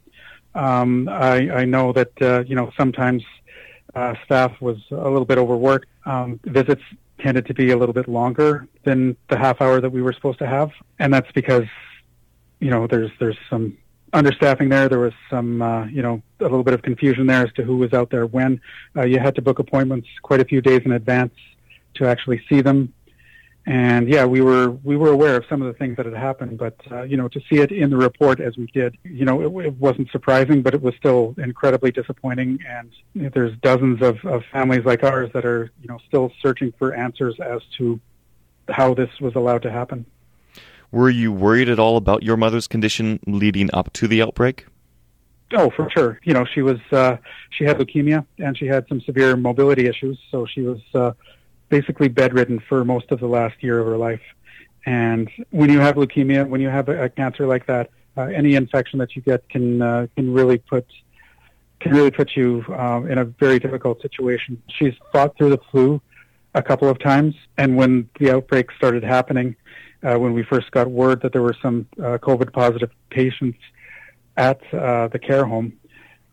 [0.55, 3.23] Um, I, I know that uh, you know sometimes
[3.93, 5.87] uh, staff was a little bit overworked.
[6.07, 6.81] Um, visits
[7.23, 10.39] tended to be a little bit longer than the half hour that we were supposed
[10.39, 11.65] to have, and that's because
[12.59, 13.77] you know there's there's some
[14.11, 14.87] understaffing there.
[14.89, 17.77] There was some uh, you know a little bit of confusion there as to who
[17.77, 18.61] was out there when.
[18.95, 21.33] Uh, you had to book appointments quite a few days in advance
[21.95, 22.93] to actually see them
[23.65, 26.57] and yeah, we were we were aware of some of the things that had happened,
[26.57, 29.41] but uh, you know, to see it in the report as we did, you know,
[29.41, 32.59] it, it wasn't surprising, but it was still incredibly disappointing.
[32.67, 36.31] And you know, there's dozens of, of families like ours that are you know still
[36.41, 38.01] searching for answers as to
[38.67, 40.05] how this was allowed to happen.
[40.91, 44.65] Were you worried at all about your mother's condition leading up to the outbreak?
[45.53, 46.19] Oh, for sure.
[46.23, 47.15] You know, she was uh,
[47.51, 50.79] she had leukemia and she had some severe mobility issues, so she was.
[50.93, 51.13] Uh,
[51.77, 54.25] basically bedridden for most of the last year of her life.
[54.85, 58.53] And when you have leukemia, when you have a, a cancer like that, uh, any
[58.53, 60.85] infection that you get can uh, can really put
[61.79, 64.61] can really put you um, in a very difficult situation.
[64.77, 65.99] She's fought through the flu
[66.53, 69.55] a couple of times, and when the outbreak started happening,
[70.03, 73.57] uh, when we first got word that there were some uh, COVID positive patients
[74.37, 75.73] at uh, the care home,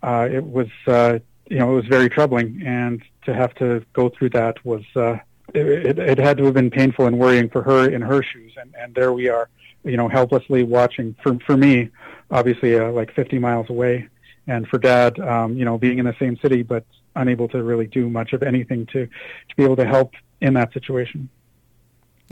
[0.03, 4.11] uh, it was uh, you know it was very troubling, and to have to go
[4.11, 5.17] through that was uh,
[5.55, 8.75] it, it had to have been painful and worrying for her in her shoes, and,
[8.79, 9.49] and there we are,
[9.85, 11.15] you know, helplessly watching.
[11.23, 11.91] For for me,
[12.31, 14.09] obviously, uh, like 50 miles away,
[14.47, 16.85] and for Dad, um, you know, being in the same city but
[17.17, 20.73] unable to really do much of anything to to be able to help in that
[20.73, 21.29] situation.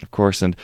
[0.03, 0.57] Of course, and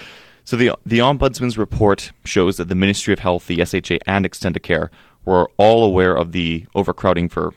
[0.44, 4.90] so the the ombudsman's report shows that the Ministry of Health, the SHA, and Extendicare
[5.24, 7.54] were all aware of the overcrowding for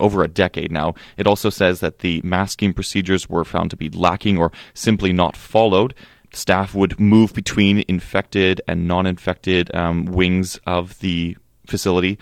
[0.00, 0.94] over a decade now.
[1.16, 5.36] It also says that the masking procedures were found to be lacking or simply not
[5.36, 5.94] followed.
[6.32, 12.18] Staff would move between infected and non infected um, wings of the facility.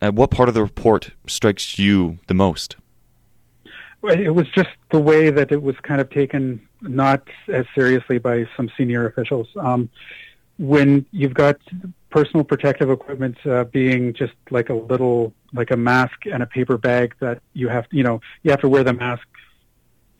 [0.00, 2.76] Uh, what part of the report strikes you the most?
[4.04, 8.48] It was just the way that it was kind of taken not as seriously by
[8.56, 9.46] some senior officials.
[9.60, 9.88] Um,
[10.58, 11.60] when you've got
[12.12, 16.76] personal protective equipment uh, being just like a little like a mask and a paper
[16.78, 19.26] bag that you have you know you have to wear the mask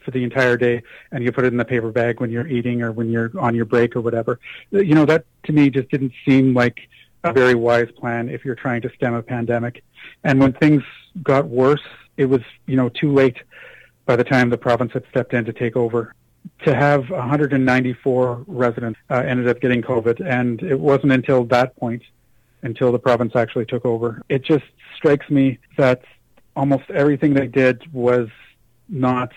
[0.04, 2.82] for the entire day and you put it in the paper bag when you're eating
[2.82, 4.40] or when you're on your break or whatever.
[4.70, 6.80] You know that to me just didn't seem like
[7.22, 9.84] a very wise plan if you're trying to stem a pandemic.
[10.24, 10.82] And when things
[11.22, 13.36] got worse it was you know too late
[14.06, 16.14] by the time the province had stepped in to take over
[16.64, 22.02] to have 194 residents uh, ended up getting COVID, and it wasn't until that point,
[22.62, 24.22] until the province actually took over.
[24.28, 24.64] It just
[24.96, 26.02] strikes me that
[26.54, 28.28] almost everything they did was
[28.88, 29.32] not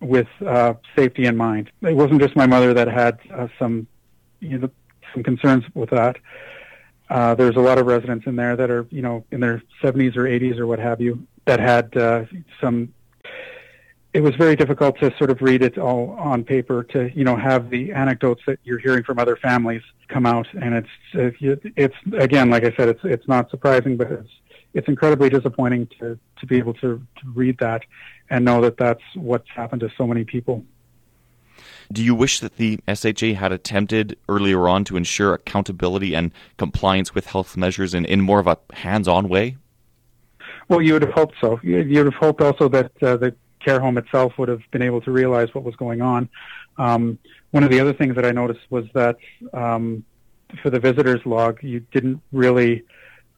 [0.00, 1.70] with uh, safety in mind.
[1.82, 3.86] It wasn't just my mother that had uh, some,
[4.40, 4.70] you know,
[5.12, 6.16] some concerns with that.
[7.10, 10.16] Uh, there's a lot of residents in there that are, you know, in their 70s
[10.16, 12.24] or 80s or what have you, that had uh,
[12.60, 12.92] some
[14.18, 17.36] it was very difficult to sort of read it all on paper to you know
[17.36, 20.88] have the anecdotes that you're hearing from other families come out and it's
[21.76, 24.28] it's again like i said it's it's not surprising but it's
[24.74, 27.82] it's incredibly disappointing to to be able to, to read that
[28.28, 30.64] and know that that's what's happened to so many people
[31.92, 37.14] Do you wish that the SHA had attempted earlier on to ensure accountability and compliance
[37.14, 39.56] with health measures in, in more of a hands on way?
[40.68, 41.58] Well, you would have hoped so.
[41.62, 45.00] You would have hoped also that uh, the care home itself would have been able
[45.02, 46.28] to realize what was going on.
[46.76, 47.18] Um,
[47.50, 49.16] one of the other things that I noticed was that
[49.52, 50.04] um,
[50.62, 52.84] for the visitors log, you didn't really,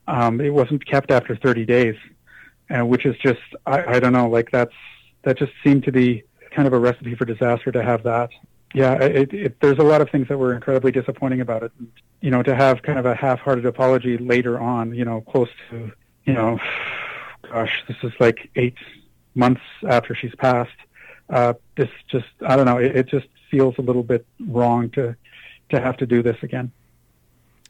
[0.07, 1.95] um, it wasn't kept after 30 days,
[2.69, 4.73] uh, which is just, I, I don't know, like that's,
[5.23, 8.29] that just seemed to be kind of a recipe for disaster to have that.
[8.73, 11.71] Yeah, it, it, there's a lot of things that were incredibly disappointing about it.
[12.21, 15.91] You know, to have kind of a half-hearted apology later on, you know, close to,
[16.25, 16.59] you know,
[17.51, 18.75] gosh, this is like eight
[19.35, 20.69] months after she's passed.
[21.29, 25.15] Uh, this just, I don't know, it, it just feels a little bit wrong to
[25.69, 26.71] to have to do this again.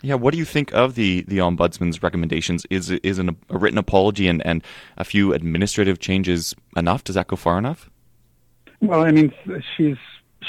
[0.02, 2.65] Yeah, what do you think of the the ombudsman's recommendations?
[2.69, 4.63] Is is an, a written apology and, and
[4.97, 7.04] a few administrative changes enough?
[7.04, 7.89] Does that go far enough?
[8.80, 9.32] Well, I mean,
[9.78, 9.97] she's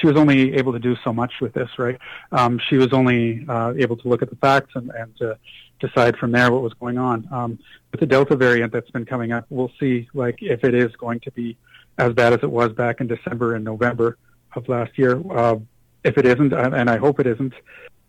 [0.01, 1.99] she was only able to do so much with this, right?
[2.33, 5.39] Um, she was only uh, able to look at the facts and, and to
[5.83, 7.29] decide from there what was going on.
[7.31, 7.59] Um,
[7.91, 11.21] with the Delta variant that's been coming up, we'll see like if it is going
[11.21, 11.57] to be
[11.99, 14.17] as bad as it was back in December and November
[14.55, 15.21] of last year.
[15.31, 15.57] Uh,
[16.05, 17.53] if it isn't, and I hope it isn't,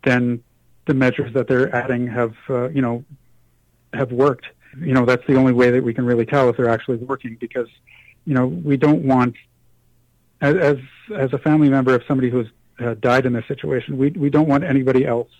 [0.04, 0.42] then
[0.86, 3.04] the measures that they're adding have, uh, you know,
[3.92, 4.46] have worked.
[4.78, 7.36] You know, that's the only way that we can really tell if they're actually working
[7.40, 7.68] because,
[8.26, 9.36] you know, we don't want,
[10.40, 10.78] as as,
[11.16, 12.48] as a family member of somebody who's
[12.80, 15.30] uh, died in this situation, we we don't want anybody else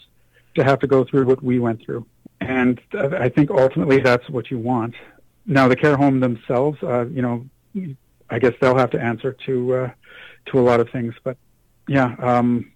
[0.54, 2.06] to have to go through what we went through.
[2.44, 4.94] And I think ultimately that's what you want.
[5.46, 7.46] Now, the care home themselves, uh, you know,
[8.30, 9.90] I guess they'll have to answer to uh,
[10.46, 11.14] to a lot of things.
[11.22, 11.36] But
[11.88, 12.72] yeah, um,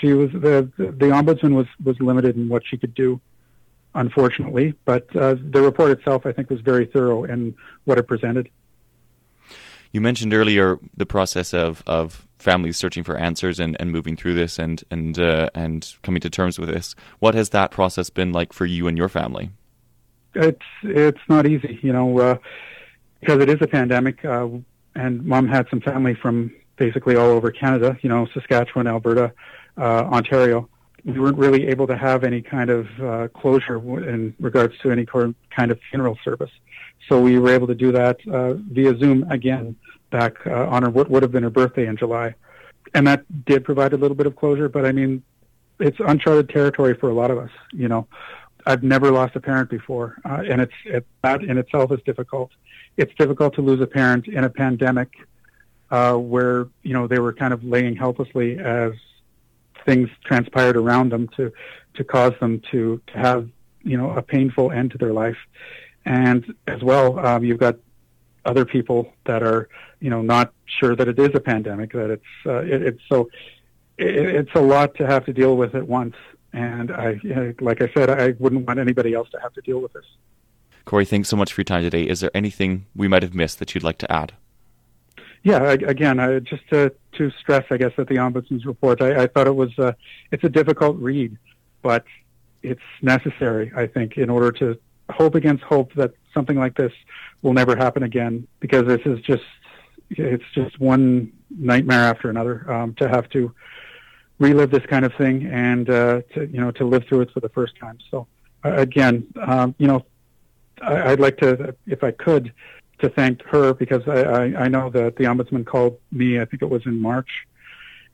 [0.00, 3.20] she was the the ombudsman was was limited in what she could do,
[3.94, 4.74] unfortunately.
[4.84, 8.48] But uh, the report itself, I think, was very thorough in what it presented.
[9.96, 14.34] You mentioned earlier the process of, of families searching for answers and, and moving through
[14.34, 16.94] this and and uh, and coming to terms with this.
[17.18, 19.52] What has that process been like for you and your family?
[20.34, 22.36] It's it's not easy, you know, uh,
[23.20, 24.22] because it is a pandemic.
[24.22, 24.48] Uh,
[24.94, 29.32] and mom had some family from basically all over Canada, you know, Saskatchewan, Alberta,
[29.78, 30.68] uh, Ontario.
[31.06, 35.06] We weren't really able to have any kind of uh, closure in regards to any
[35.06, 36.50] kind of funeral service.
[37.08, 39.76] So we were able to do that uh, via Zoom again
[40.10, 42.34] back uh, on her, what would have been her birthday in July.
[42.94, 45.22] And that did provide a little bit of closure, but I mean,
[45.78, 48.06] it's uncharted territory for a lot of us, you know.
[48.66, 52.50] I've never lost a parent before, uh, and it's it, that in itself is difficult.
[52.96, 55.12] It's difficult to lose a parent in a pandemic
[55.90, 58.92] uh, where you know they were kind of laying helplessly as
[59.84, 61.52] things transpired around them to
[61.94, 63.48] to cause them to to have
[63.84, 65.38] you know a painful end to their life,
[66.06, 67.76] and as well um, you've got
[68.44, 69.68] other people that are
[70.00, 73.28] you know not sure that it is a pandemic that it's uh, it, it's so
[73.98, 76.14] it, it's a lot to have to deal with at once
[76.52, 77.20] and I
[77.60, 80.04] like I said I wouldn't want anybody else to have to deal with this.
[80.86, 82.04] Corey, thanks so much for your time today.
[82.04, 84.34] Is there anything we might have missed that you'd like to add?
[85.42, 89.24] Yeah, I, again, I, just to, to stress, I guess, that the ombudsman's report, I,
[89.24, 89.92] I thought it was uh,
[90.30, 91.36] it's a difficult read,
[91.82, 92.04] but
[92.62, 94.78] it's necessary, I think, in order to
[95.10, 96.92] hope against hope that something like this
[97.42, 99.44] will never happen again, because this is just
[100.10, 103.52] it's just one nightmare after another um, to have to
[104.38, 107.40] relive this kind of thing and uh, to you know to live through it for
[107.40, 107.98] the first time.
[108.10, 108.26] So
[108.64, 110.04] uh, again, um, you know,
[110.82, 112.52] I, I'd like to, if I could,
[112.98, 116.40] to thank her because I, I, I know that the ombudsman called me.
[116.40, 117.46] I think it was in March,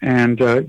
[0.00, 0.62] and uh,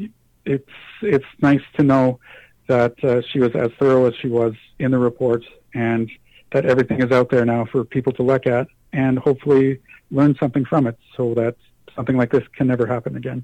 [0.45, 0.69] it's
[1.01, 2.19] it's nice to know
[2.67, 6.09] that uh, she was as thorough as she was in the report, and
[6.51, 9.79] that everything is out there now for people to look at and hopefully
[10.11, 11.55] learn something from it, so that
[11.95, 13.43] something like this can never happen again.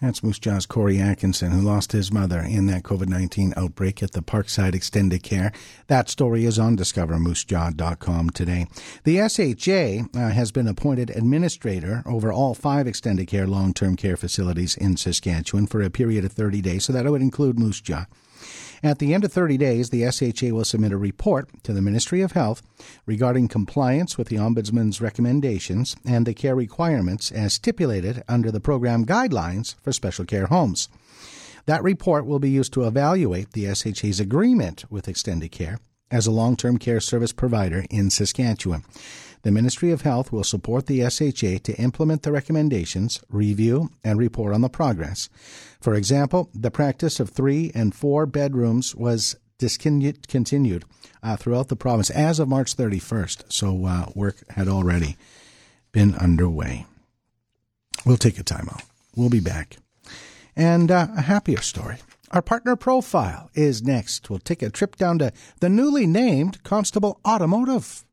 [0.00, 4.10] That's Moose Jaw's Corey Atkinson, who lost his mother in that COVID 19 outbreak at
[4.12, 5.54] the Parkside Extendicare.
[5.86, 8.66] That story is on discovermoosejaw.com today.
[9.04, 14.76] The SHA uh, has been appointed administrator over all five Extendicare long term care facilities
[14.76, 18.06] in Saskatchewan for a period of 30 days, so that would include Moose Jaw.
[18.82, 22.20] At the end of 30 days, the SHA will submit a report to the Ministry
[22.20, 22.62] of Health
[23.06, 29.06] regarding compliance with the Ombudsman's recommendations and the care requirements as stipulated under the program
[29.06, 30.88] guidelines for special care homes.
[31.66, 35.78] That report will be used to evaluate the SHA's agreement with Extendicare
[36.10, 38.84] as a long term care service provider in Saskatchewan.
[39.44, 44.54] The Ministry of Health will support the SHA to implement the recommendations, review, and report
[44.54, 45.28] on the progress.
[45.82, 50.84] For example, the practice of three and four bedrooms was discontinued
[51.22, 55.18] uh, throughout the province as of March 31st, so uh, work had already
[55.92, 56.86] been underway.
[58.06, 58.82] We'll take a time out.
[59.14, 59.76] We'll be back.
[60.56, 61.98] and uh, a happier story.
[62.30, 64.30] Our partner profile is next.
[64.30, 68.04] We'll take a trip down to the newly named Constable Automotive.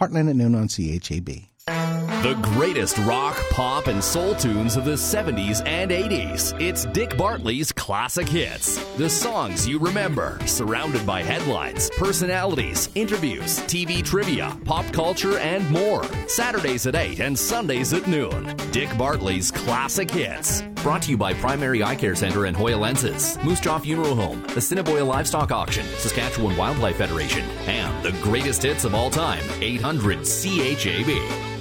[0.00, 2.01] Heartland at noon on CHAB.
[2.22, 6.54] The greatest rock, pop, and soul tunes of the 70s and 80s.
[6.60, 8.76] It's Dick Bartley's classic hits.
[8.94, 16.04] The songs you remember, surrounded by headlines, personalities, interviews, TV trivia, pop culture, and more.
[16.28, 18.54] Saturdays at 8 and Sundays at noon.
[18.70, 20.62] Dick Bartley's classic hits.
[20.84, 24.42] Brought to you by Primary Eye Care Center and Hoya Lenses, Moose Jaw Funeral Home,
[24.42, 30.20] the Cinnaboy Livestock Auction, Saskatchewan Wildlife Federation, and the greatest hits of all time, 800
[30.20, 31.51] CHAB.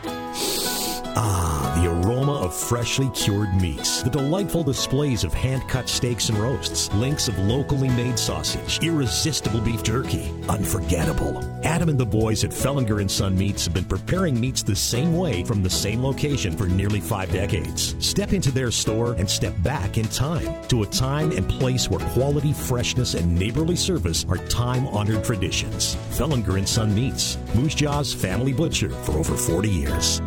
[1.17, 6.39] Ah, the aroma of freshly cured meats, the delightful displays of hand cut steaks and
[6.39, 11.45] roasts, links of locally made sausage, irresistible beef jerky, unforgettable.
[11.65, 15.17] Adam and the boys at Fellinger and Son Meats have been preparing meats the same
[15.17, 17.97] way from the same location for nearly five decades.
[17.99, 22.07] Step into their store and step back in time to a time and place where
[22.11, 25.97] quality, freshness, and neighborly service are time honored traditions.
[26.11, 30.21] Fellinger and Son Meats, Moose Jaw's family butcher for over 40 years.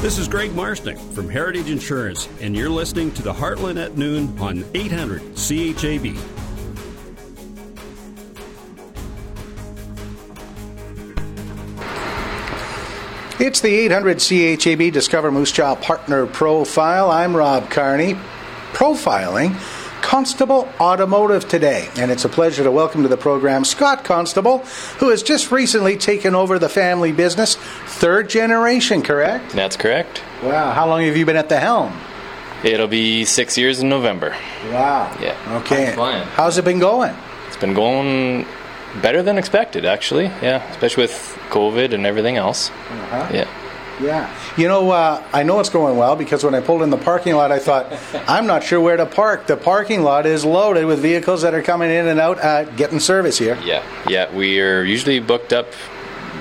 [0.00, 4.38] This is Greg Marsnick from Heritage Insurance, and you're listening to the Heartland at Noon
[4.38, 6.16] on 800 CHAB.
[13.40, 17.10] It's the 800 CHAB Discover Moose Jaw Partner Profile.
[17.10, 18.14] I'm Rob Carney,
[18.72, 19.54] profiling
[20.06, 21.88] Constable Automotive today.
[21.96, 24.58] And it's a pleasure to welcome to the program Scott Constable,
[24.98, 27.56] who has just recently taken over the family business.
[27.56, 29.50] Third generation, correct?
[29.50, 30.22] That's correct.
[30.44, 30.70] Wow.
[30.70, 31.92] How long have you been at the helm?
[32.62, 34.30] It'll be six years in November.
[34.66, 35.12] Wow.
[35.20, 35.60] Yeah.
[35.64, 35.92] Okay.
[36.34, 37.16] How's it been going?
[37.48, 38.46] It's been going
[39.02, 40.26] better than expected, actually.
[40.26, 42.70] Yeah, especially with COVID and everything else.
[42.70, 43.28] Uh-huh.
[43.34, 43.48] Yeah.
[44.00, 44.34] Yeah.
[44.56, 47.34] You know, uh, I know it's going well because when I pulled in the parking
[47.34, 47.92] lot, I thought,
[48.28, 49.46] I'm not sure where to park.
[49.46, 53.00] The parking lot is loaded with vehicles that are coming in and out, uh, getting
[53.00, 53.58] service here.
[53.64, 53.82] Yeah.
[54.08, 54.34] Yeah.
[54.34, 55.68] We are usually booked up,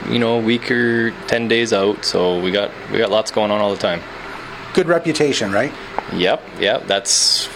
[0.09, 3.51] you know, a week or ten days out, so we got we got lots going
[3.51, 4.01] on all the time.
[4.73, 5.73] Good reputation, right?
[6.13, 6.43] Yep.
[6.59, 6.87] Yep.
[6.87, 7.49] That's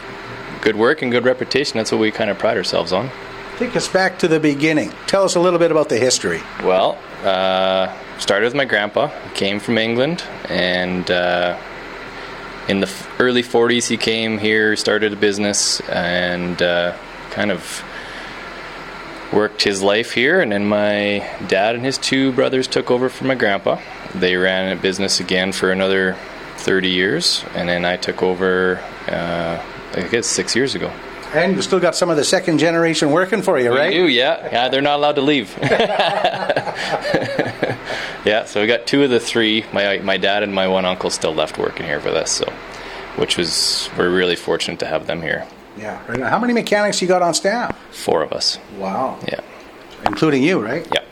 [0.61, 1.77] good work and good reputation.
[1.77, 3.09] That's what we kind of pride ourselves on.
[3.57, 4.93] Take us back to the beginning.
[5.07, 6.41] Tell us a little bit about the history.
[6.63, 9.09] Well, uh, started with my grandpa.
[9.34, 11.57] Came from England, and uh,
[12.67, 16.95] in the early 40s, he came here, started a business, and uh,
[17.32, 17.84] kind of
[19.34, 20.41] worked his life here.
[20.41, 23.80] And then my dad and his two brothers took over from my grandpa.
[24.15, 26.15] They ran a business again for another
[26.57, 29.63] 30 years, and then I took over, uh,
[29.93, 30.91] I guess, six years ago.
[31.34, 33.89] And you still got some of the second generation working for you, right?
[33.89, 34.49] We do, yeah.
[34.51, 35.55] Yeah, they're not allowed to leave.
[38.26, 39.65] yeah, so we got two of the three.
[39.74, 42.51] My my dad and my one uncle still left working here with us, so
[43.15, 45.47] which was we're really fortunate to have them here.
[45.78, 46.01] Yeah.
[46.07, 46.22] Right.
[46.22, 47.78] How many mechanics you got on staff?
[47.91, 48.59] Four of us.
[48.78, 49.20] Wow.
[49.28, 49.39] Yeah.
[50.05, 50.86] Including you, right?
[50.93, 51.03] Yeah.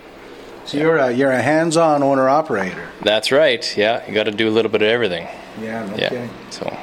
[0.65, 2.89] So you're a you're a hands-on owner operator.
[3.01, 3.77] That's right.
[3.77, 5.27] Yeah, you got to do a little bit of everything.
[5.61, 5.85] Yeah.
[5.85, 6.09] No yeah.
[6.09, 6.29] kidding.
[6.49, 6.77] So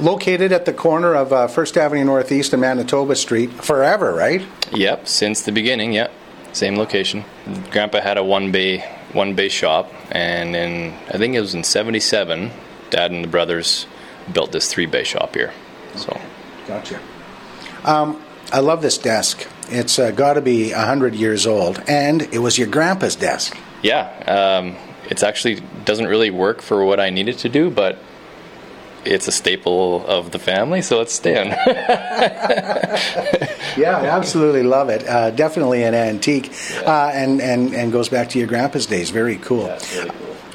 [0.00, 4.42] Located at the corner of uh, First Avenue Northeast and Manitoba Street forever, right?
[4.72, 5.92] Yep, since the beginning.
[5.92, 6.12] Yep,
[6.52, 7.24] same location.
[7.70, 8.84] Grandpa had a one bay
[9.14, 12.50] one bay shop, and in I think it was in '77,
[12.90, 13.86] Dad and the brothers
[14.32, 15.52] built this three bay shop here.
[15.96, 16.20] So,
[16.66, 16.98] Gotcha.
[17.84, 19.46] Um, I love this desk.
[19.68, 23.56] It's uh, got to be hundred years old, and it was your grandpa's desk.
[23.82, 24.76] yeah, um,
[25.08, 27.98] it's actually doesn't really work for what I need it to do, but
[29.04, 31.50] it's a staple of the family, so it's staying.
[33.76, 35.06] Yeah, I absolutely love it.
[35.06, 36.52] Uh, definitely an antique,
[36.86, 39.10] uh, and and and goes back to your grandpa's days.
[39.10, 39.76] Very cool.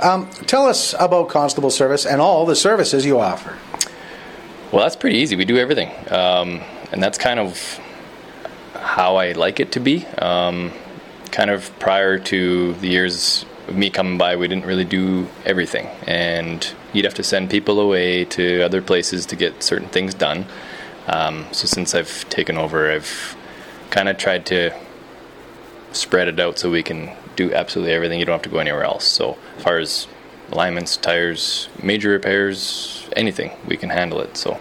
[0.02, 3.58] Um, tell us about Constable Service and all the services you offer.
[4.72, 5.36] Well, that's pretty easy.
[5.36, 6.62] We do everything, um,
[6.92, 7.80] and that's kind of
[8.76, 10.06] how I like it to be.
[10.18, 10.72] Um,
[11.32, 15.88] kind of prior to the years of me coming by, we didn't really do everything,
[16.08, 20.46] and you'd have to send people away to other places to get certain things done.
[21.10, 23.36] Um, so since I've taken over, I've
[23.90, 24.72] kind of tried to
[25.92, 28.20] spread it out so we can do absolutely everything.
[28.20, 29.06] You don't have to go anywhere else.
[29.06, 30.08] So as far as
[30.52, 33.52] alignments, tires, major repairs, anything.
[33.68, 34.38] We can handle it.
[34.38, 34.60] So,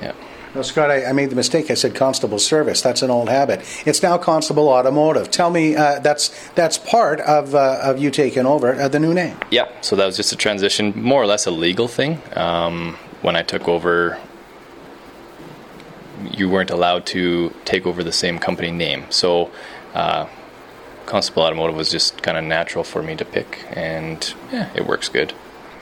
[0.00, 0.14] yeah.
[0.54, 1.70] Now, Scott, I, I, made the mistake.
[1.70, 2.82] I said Constable Service.
[2.82, 3.60] That's an old habit.
[3.86, 5.30] It's now Constable Automotive.
[5.30, 9.14] Tell me, uh, that's that's part of uh, of you taking over uh, the new
[9.14, 9.36] name.
[9.50, 9.68] Yeah.
[9.80, 12.20] So that was just a transition, more or less a legal thing.
[12.34, 14.18] Um, when I took over,
[16.32, 19.04] you weren't allowed to take over the same company name.
[19.10, 19.50] So.
[19.94, 20.26] Uh,
[21.06, 25.08] Constable Automotive was just kind of natural for me to pick, and yeah, it works
[25.08, 25.32] good.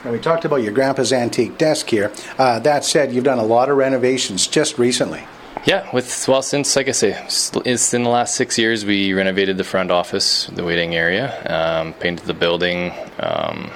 [0.05, 2.13] Now, we talked about your grandpa's antique desk here.
[2.39, 5.27] Uh, that said, you've done a lot of renovations just recently.
[5.65, 9.57] Yeah, with well, since like I say, it's in the last six years we renovated
[9.59, 12.93] the front office, the waiting area, um, painted the building.
[13.19, 13.73] Um,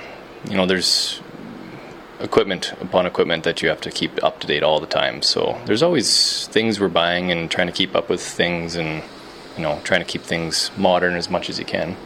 [0.48, 1.20] you know, there's
[2.20, 5.22] equipment upon equipment that you have to keep up to date all the time.
[5.22, 9.02] So there's always things we're buying and trying to keep up with things and
[9.56, 11.96] you know trying to keep things modern as much as you can.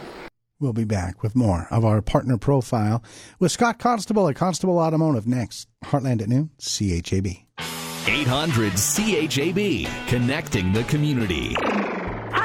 [0.59, 3.03] We'll be back with more of our partner profile
[3.39, 5.67] with Scott Constable at Constable Automotive next.
[5.83, 7.27] Heartland at noon, CHAB.
[8.07, 11.55] 800 CHAB, connecting the community.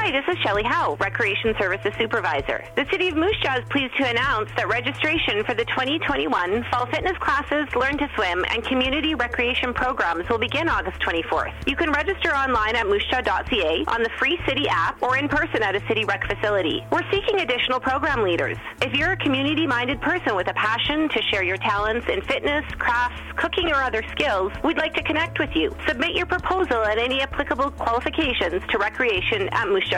[0.03, 2.65] Hi, this is Shelly Howe, Recreation Services Supervisor.
[2.75, 6.87] The City of Moose Jaw is pleased to announce that registration for the 2021 Fall
[6.87, 11.53] Fitness Classes, Learn to Swim, and Community Recreation Programs will begin August 24th.
[11.67, 15.75] You can register online at moosejaw.ca, on the free City app, or in person at
[15.75, 16.83] a City Rec facility.
[16.91, 18.57] We're seeking additional program leaders.
[18.81, 23.21] If you're a community-minded person with a passion to share your talents in fitness, crafts,
[23.35, 25.75] cooking, or other skills, we'd like to connect with you.
[25.87, 29.90] Submit your proposal and any applicable qualifications to recreation at Moose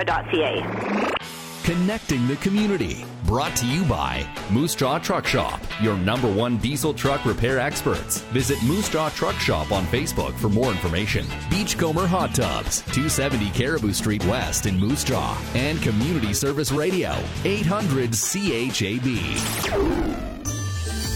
[1.64, 3.06] Connecting the community.
[3.26, 8.22] Brought to you by Moose Jaw Truck Shop, your number one diesel truck repair experts.
[8.34, 11.28] Visit Moose Jaw Truck Shop on Facebook for more information.
[11.52, 17.16] Beachcomber Hot Tubs, 270 Caribou Street West in Moose Jaw, and Community Service Radio,
[17.46, 19.06] 800 CHAB.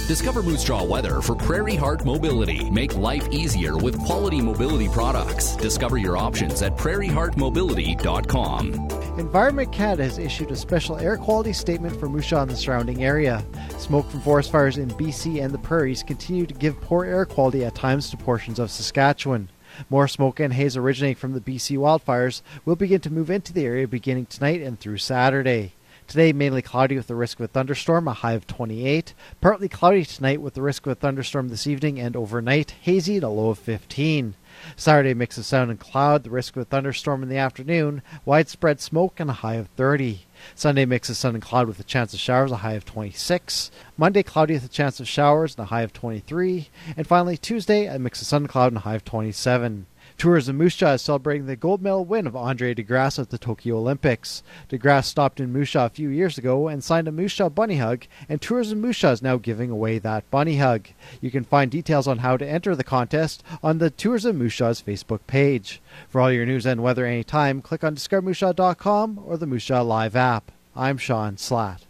[0.08, 2.70] Discover Moose Jaw weather for Prairie Heart Mobility.
[2.70, 5.58] Make life easier with quality mobility products.
[5.58, 9.20] Discover your options at prairieheartmobility.com.
[9.20, 13.04] Environment Canada has issued a special air quality statement for Moose Jaw and the surrounding
[13.04, 13.46] area.
[13.80, 17.66] Smoke from forest fires in BC and the prairies continue to give poor air quality
[17.66, 19.50] at times to portions of Saskatchewan.
[19.90, 23.66] More smoke and haze originating from the BC wildfires will begin to move into the
[23.66, 25.74] area beginning tonight and through Saturday.
[26.08, 29.14] Today, mainly cloudy with the risk of a thunderstorm, a high of 28.
[29.42, 33.26] Partly cloudy tonight with the risk of a thunderstorm this evening and overnight, hazy and
[33.26, 34.36] a low of 15.
[34.78, 38.80] Saturday, mix of sun and cloud, the risk of a thunderstorm in the afternoon, widespread
[38.80, 40.22] smoke, and a high of 30.
[40.56, 43.70] Sunday, mix of sun and cloud with a chance of showers, a high of 26.
[43.98, 46.70] Monday, cloudy with a chance of showers, and a high of 23.
[46.96, 49.88] And finally, Tuesday, a mix of sun and cloud, and a high of 27.
[50.18, 53.38] Tourism Moose Jaw is celebrating the gold medal win of Andre De Grasse at the
[53.38, 54.42] Tokyo Olympics.
[54.68, 57.50] De Grasse stopped in Moose Jaw a few years ago and signed a Moose Jaw
[57.50, 60.88] bunny hug, and Tourism Moose Jaw is now giving away that bunny hug.
[61.22, 64.82] You can find details on how to enter the contest on the Tourism Moose Jaw's
[64.82, 65.82] Facebook page.
[66.10, 70.16] For all your news and weather anytime, click on discovermoosejawcom or the Moose Jaw Live
[70.16, 70.52] app.
[70.76, 71.87] I'm Sean Slatt.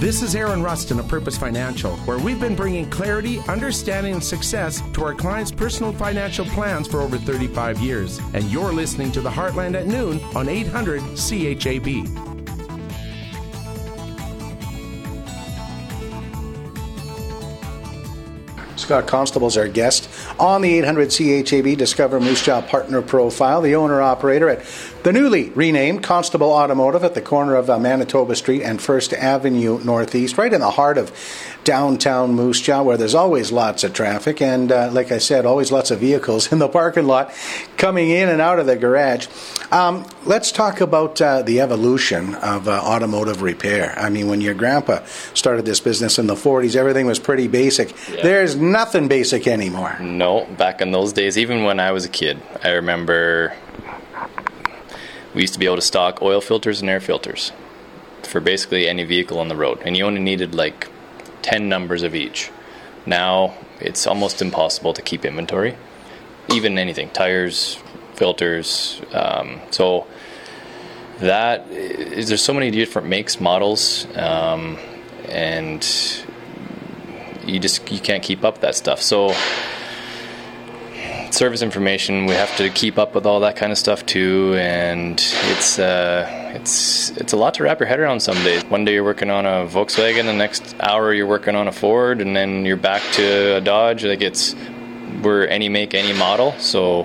[0.00, 4.82] This is Aaron Rustin of Purpose Financial, where we've been bringing clarity, understanding, and success
[4.94, 8.18] to our clients' personal financial plans for over 35 years.
[8.32, 12.06] And you're listening to the Heartland at noon on 800 CHAB.
[18.78, 20.08] Scott Constable is our guest
[20.40, 24.62] on the 800 CHAB Discover Moose Jaw Partner Profile, the owner operator at
[25.02, 29.82] the newly renamed Constable Automotive at the corner of uh, Manitoba Street and First Avenue
[29.82, 31.10] Northeast, right in the heart of
[31.64, 35.72] downtown Moose Jaw, where there's always lots of traffic and, uh, like I said, always
[35.72, 37.32] lots of vehicles in the parking lot
[37.76, 39.26] coming in and out of the garage.
[39.70, 43.94] Um, let's talk about uh, the evolution of uh, automotive repair.
[43.98, 47.90] I mean, when your grandpa started this business in the 40s, everything was pretty basic.
[48.08, 48.22] Yeah.
[48.22, 49.98] There's nothing basic anymore.
[50.00, 53.54] No, back in those days, even when I was a kid, I remember
[55.34, 57.52] we used to be able to stock oil filters and air filters
[58.22, 60.88] for basically any vehicle on the road, and you only needed like
[61.42, 62.50] 10 numbers of each.
[63.06, 65.76] Now it's almost impossible to keep inventory,
[66.48, 67.78] even anything tires,
[68.14, 69.00] filters.
[69.12, 70.06] Um, so
[71.20, 74.78] that is there's so many different makes, models, um,
[75.28, 75.82] and
[77.46, 79.00] you just you can't keep up that stuff.
[79.00, 79.34] So
[81.34, 85.20] service information, we have to keep up with all that kind of stuff too, and
[85.48, 88.64] it's uh, it's it's a lot to wrap your head around some days.
[88.64, 92.20] One day you're working on a Volkswagen, the next hour you're working on a Ford,
[92.20, 94.04] and then you're back to a Dodge.
[94.04, 94.54] Like it's
[95.22, 96.52] we're any make, any model.
[96.58, 97.04] So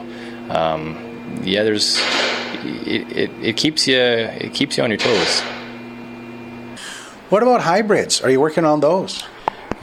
[0.50, 2.00] um, yeah, there's
[2.64, 5.42] it, it, it keeps you it keeps you on your toes.
[7.30, 8.22] What about hybrids?
[8.22, 9.24] Are you working on those?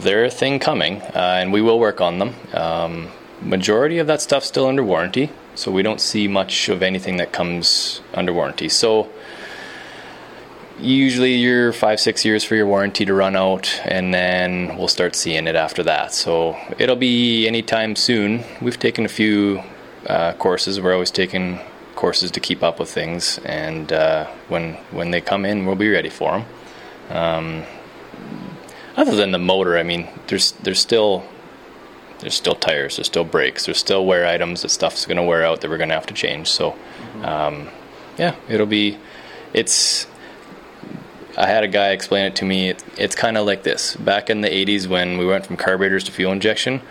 [0.03, 2.34] they're a thing coming, uh, and we will work on them.
[2.53, 3.09] Um,
[3.45, 7.32] majority of that stuff's still under warranty, so we don't see much of anything that
[7.32, 8.68] comes under warranty.
[8.68, 9.11] So
[10.78, 15.14] usually you're five six years for your warranty to run out and then we'll start
[15.14, 16.12] seeing it after that.
[16.12, 18.45] So it'll be anytime soon.
[18.61, 19.62] We've taken a few
[20.07, 20.80] uh, courses.
[20.80, 21.61] We're always taking
[21.95, 25.90] courses to keep up with things and uh, when when they come in we'll be
[25.90, 26.45] ready for them
[27.16, 27.64] um,
[28.97, 31.24] other than the motor i mean there's there's still
[32.23, 35.45] there's still tires there's still brakes there's still wear items that stuff's going to wear
[35.45, 36.75] out that we're going to have to change so
[37.23, 37.68] um,
[38.18, 38.97] yeah it'll be
[39.53, 40.07] it's
[41.37, 42.70] I had a guy explain it to me.
[42.70, 43.97] It, it's kind of like this.
[43.97, 46.83] Back in the 80s, when we went from carburetors to fuel injection,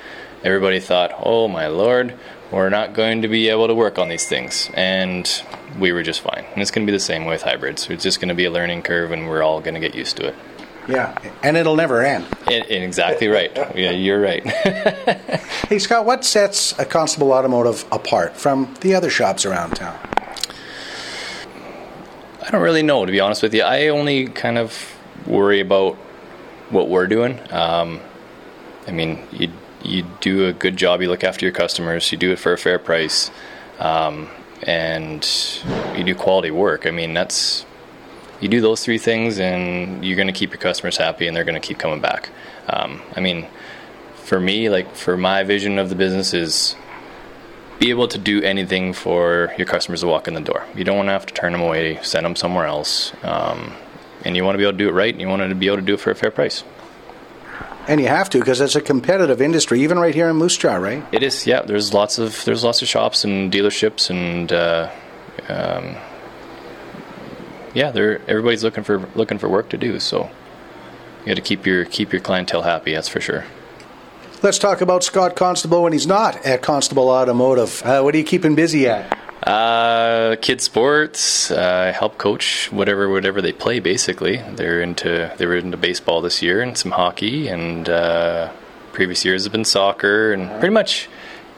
[0.43, 2.17] everybody thought, oh my lord,
[2.51, 4.69] we're not going to be able to work on these things.
[4.73, 5.29] And
[5.79, 6.45] we were just fine.
[6.53, 7.87] And it's going to be the same with hybrids.
[7.89, 10.17] It's just going to be a learning curve, and we're all going to get used
[10.17, 10.35] to it.
[10.87, 12.25] Yeah, and it'll never end.
[12.47, 13.55] It, it, exactly right.
[13.75, 14.43] Yeah, you're right.
[15.69, 19.97] hey, Scott, what sets a Constable Automotive apart from the other shops around town?
[22.41, 23.61] I don't really know, to be honest with you.
[23.61, 24.93] I only kind of
[25.27, 25.95] worry about
[26.71, 27.39] what we're doing.
[27.51, 28.01] Um,
[28.87, 29.51] I mean, you
[29.83, 31.01] you do a good job.
[31.01, 32.11] You look after your customers.
[32.11, 33.31] You do it for a fair price,
[33.79, 34.29] um,
[34.63, 35.27] and
[35.95, 36.85] you do quality work.
[36.85, 37.65] I mean, that's
[38.41, 41.45] you do those three things, and you're going to keep your customers happy, and they're
[41.45, 42.29] going to keep coming back.
[42.67, 43.47] Um, I mean,
[44.23, 46.75] for me, like for my vision of the business is
[47.79, 50.63] be able to do anything for your customers to walk in the door.
[50.75, 53.73] You don't want to have to turn them away, send them somewhere else, um,
[54.23, 55.67] and you want to be able to do it right, and you want to be
[55.67, 56.63] able to do it for a fair price.
[57.87, 60.75] And you have to because it's a competitive industry, even right here in Moose Jaw,
[60.75, 61.03] right?
[61.11, 61.47] It is.
[61.47, 64.91] Yeah, there's lots of there's lots of shops and dealerships, and uh,
[65.49, 65.95] um,
[67.73, 69.99] yeah, they're everybody's looking for looking for work to do.
[69.99, 70.29] So
[71.21, 72.93] you got to keep your keep your clientele happy.
[72.93, 73.45] That's for sure.
[74.43, 77.83] Let's talk about Scott Constable when he's not at Constable Automotive.
[77.83, 79.17] Uh, what are you keeping busy at?
[79.43, 81.51] Uh, kid sports.
[81.51, 83.79] Uh, help coach whatever whatever they play.
[83.79, 88.51] Basically, they're into they were into baseball this year and some hockey, and uh,
[88.93, 91.07] previous years have been soccer and pretty much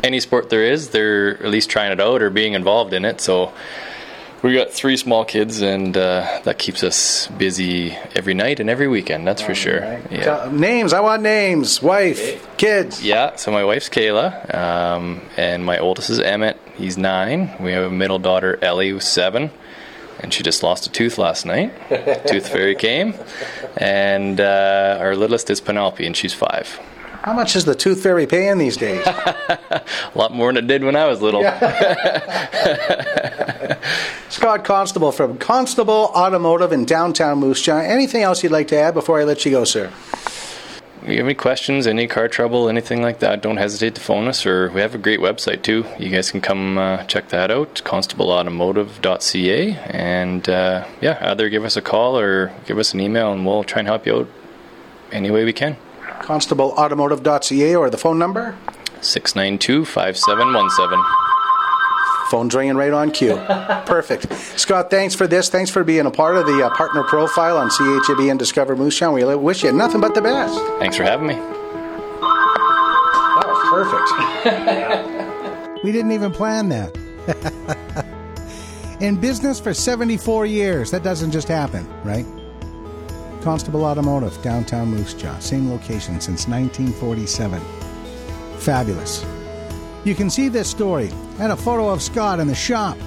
[0.03, 0.89] any sport there is.
[0.89, 3.21] They're at least trying it out or being involved in it.
[3.21, 3.53] So
[4.43, 8.89] we got three small kids, and uh, that keeps us busy every night and every
[8.89, 9.25] weekend.
[9.25, 9.79] That's for sure.
[9.79, 10.11] Right.
[10.11, 10.49] Yeah.
[10.51, 10.91] names.
[10.91, 11.81] I want names.
[11.81, 13.03] Wife, kids.
[13.03, 13.37] Yeah.
[13.37, 16.57] So my wife's Kayla, um, and my oldest is Emmett.
[16.75, 17.55] He's nine.
[17.59, 19.49] We have a middle daughter, Ellie, who's seven.
[20.19, 21.73] And she just lost a tooth last night.
[22.27, 23.15] tooth fairy came,
[23.77, 26.79] and uh, our littlest is Penelope, and she's five.
[27.23, 29.01] How much is the tooth fairy paying these days?
[29.07, 29.81] a
[30.13, 31.41] lot more than it did when I was little.
[34.29, 37.77] Scott Constable from Constable Automotive in downtown Moose Jaw.
[37.77, 39.89] Anything else you'd like to add before I let you go, sir?
[41.01, 44.27] If you have any questions, any car trouble, anything like that, don't hesitate to phone
[44.27, 44.45] us.
[44.45, 45.85] Or we have a great website too.
[45.97, 51.77] You guys can come uh, check that out, constableautomotive.ca, and uh, yeah, either give us
[51.77, 54.27] a call or give us an email, and we'll try and help you out
[55.13, 55.77] any way we can
[56.23, 58.57] constableautomotive.ca or the phone number?
[59.01, 61.03] 692 5717.
[62.29, 63.35] Phone's ringing right on cue.
[63.85, 64.33] Perfect.
[64.57, 65.49] Scott, thanks for this.
[65.49, 68.97] Thanks for being a part of the uh, partner profile on CHAB and Discover Moose
[68.97, 69.11] Jaw.
[69.11, 70.57] We wish you nothing but the best.
[70.79, 71.35] Thanks for having me.
[73.35, 74.09] That was perfect.
[75.83, 76.97] we didn't even plan that.
[78.99, 80.89] In business for 74 years.
[80.91, 82.25] That doesn't just happen, right?
[83.43, 85.37] Constable Automotive, downtown Moose Jaw.
[85.39, 87.59] Same location since 1947.
[88.57, 89.25] Fabulous.
[90.05, 92.97] You can see this story and a photo of Scott in the shop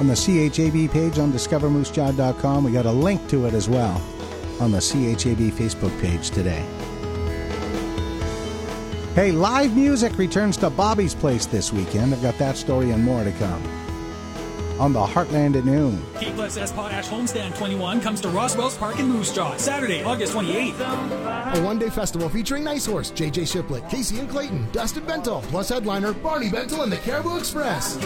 [0.00, 2.64] on the CHAB page on discovermoosejaw.com.
[2.64, 4.02] We got a link to it as well
[4.58, 6.64] on the CHAB Facebook page today.
[9.14, 12.14] Hey, live music returns to Bobby's Place this weekend.
[12.14, 13.83] I've got that story and more to come
[14.78, 16.02] on the Heartland at noon.
[16.18, 20.34] K plus S Potash Homestand 21 comes to Roswell's Park in Moose Jaw Saturday, August
[20.34, 21.56] 28th.
[21.56, 25.68] A one day festival featuring Nice Horse, JJ Shiplett, Kacy and Clayton, Dustin Bentall, plus
[25.68, 27.96] headliner Barney Bentall and the Cariboo Express.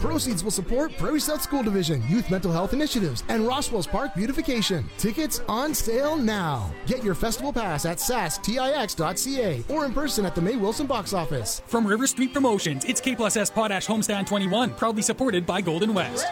[0.00, 4.88] Proceeds will support Prairie South School Division, youth mental health initiatives, and Roswell's Park beautification.
[4.96, 6.70] Tickets on sale now.
[6.86, 11.62] Get your festival pass at sastix.ca or in person at the Mae Wilson box office.
[11.66, 15.92] From River Street Promotions, it's K plus S Potash Homestand 21, proudly supported by Golden
[15.94, 16.26] West.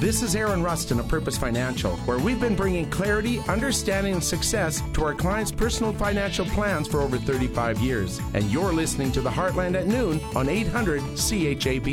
[0.00, 4.82] This is Aaron Rustin of Purpose Financial, where we've been bringing clarity, understanding, and success
[4.94, 8.18] to our clients' personal financial plans for over 35 years.
[8.32, 11.86] And you're listening to the Heartland at noon on 800 CHAB.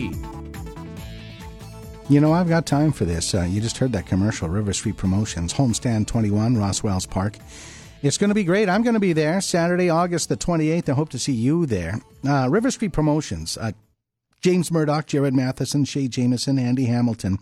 [2.09, 3.35] You know, I've got time for this.
[3.35, 7.35] Uh, you just heard that commercial, River Street Promotions, Homestand 21, Roswells Park.
[8.03, 8.69] It's going to be great.
[8.69, 10.87] I'm going to be there Saturday, August the 28th.
[10.87, 11.99] I hope to see you there.
[12.25, 13.73] Uh, River Street Promotions, uh,
[14.39, 17.39] James Murdoch, Jared Matheson, Shay Jameson, Andy Hamilton.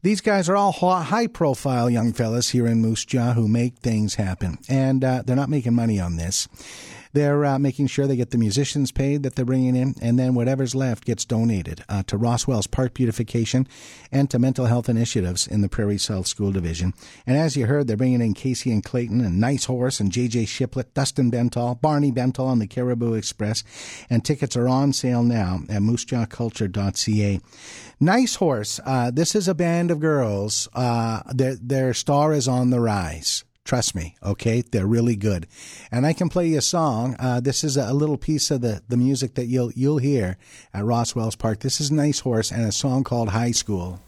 [0.00, 4.14] These guys are all high profile young fellas here in Moose Jaw who make things
[4.14, 4.58] happen.
[4.68, 6.46] And uh, they're not making money on this.
[7.12, 10.34] They're uh, making sure they get the musicians paid that they're bringing in, and then
[10.34, 13.66] whatever's left gets donated uh, to Roswell's Park Beautification
[14.12, 16.94] and to mental health initiatives in the Prairie South School Division.
[17.26, 20.48] And as you heard, they're bringing in Kacy and Clayton and Nice Horse and JJ
[20.48, 23.64] Shiplett, Dustin Bentall, Barney Bentall on the Cariboo Express,
[24.10, 27.40] and tickets are on sale now at moosejawculture.ca.
[28.00, 30.68] Nice Horse, uh, this is a band of girls.
[30.72, 33.44] Uh, their, their star is on the rise.
[33.68, 34.62] Trust me, okay?
[34.62, 35.46] They're really good.
[35.92, 37.16] And I can play you a song.
[37.18, 40.38] Uh, this is a little piece of the, the music that you'll, you'll hear
[40.72, 41.60] at Roswell's Park.
[41.60, 44.00] This is Nice Horse and a song called High School.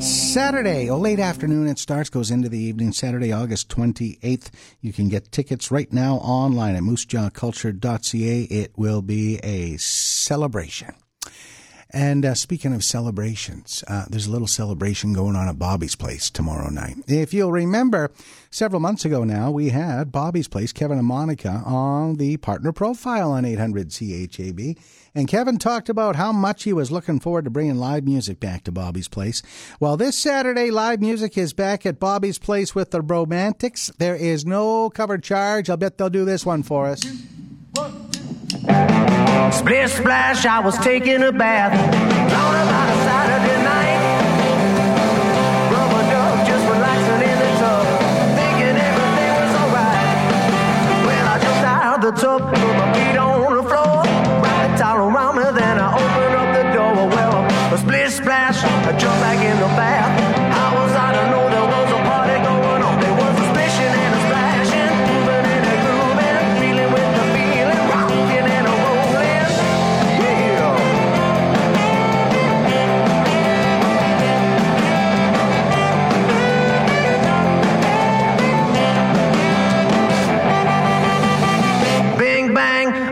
[0.00, 1.68] Saturday, a late afternoon.
[1.68, 2.92] It starts, goes into the evening.
[2.92, 4.50] Saturday, August 28th.
[4.80, 8.42] You can get tickets right now online at moosejawculture.ca.
[8.42, 10.94] It will be a celebration.
[11.92, 16.30] And uh, speaking of celebrations, uh, there's a little celebration going on at Bobby's Place
[16.30, 16.96] tomorrow night.
[17.06, 18.10] If you'll remember,
[18.50, 23.32] several months ago now, we had Bobby's Place, Kevin and Monica, on the partner profile
[23.32, 24.76] on 800 CHAB.
[25.14, 28.64] And Kevin talked about how much he was looking forward to bringing live music back
[28.64, 29.42] to Bobby's Place.
[29.78, 33.92] Well, this Saturday, live music is back at Bobby's Place with the Romantics.
[33.98, 35.68] There is no cover charge.
[35.68, 37.04] I'll bet they'll do this one for us.
[39.50, 41.72] Splish splash, I was taking a bath.
[41.72, 44.00] On about a Saturday night.
[46.46, 47.84] Just relaxing in the tub.
[48.38, 50.18] Thinking everything was alright.
[51.06, 54.04] Well, I jumped out the tub, put my feet on the floor.
[54.78, 56.94] Towel around me, then I opened up the door.
[57.08, 57.36] Well,
[57.74, 59.22] a splish splash, I jumped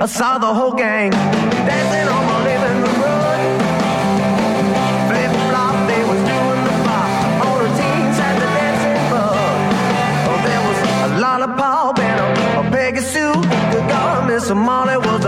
[0.02, 3.60] I saw the whole gang dancing on my living room.
[5.08, 5.32] Flip
[5.88, 7.08] they was doing the.
[7.44, 8.96] All the teens the dancing.
[9.12, 12.62] Oh, there was a lollipop and a,
[14.26, 14.48] Miss
[14.96, 15.19] was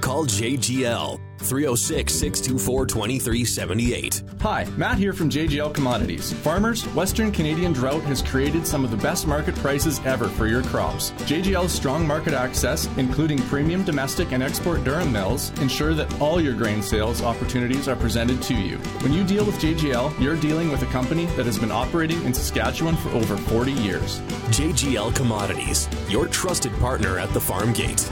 [0.00, 4.22] call JGL 306 624 2378.
[4.40, 6.32] Hi, Matt here from JGL Commodities.
[6.32, 10.62] Farmers, Western Canadian drought has created some of the best market prices ever for your
[10.62, 11.10] crops.
[11.22, 16.54] JGL's strong market access, including premium domestic and export durum mills, ensure that all your
[16.54, 18.76] grain sales opportunities are presented to you.
[19.02, 22.34] When you deal with JGL, you're dealing with a company that has been operating in
[22.34, 24.20] Saskatchewan for over 40 years.
[24.50, 28.08] JGL Commodities, your trusted partner at the farm gate.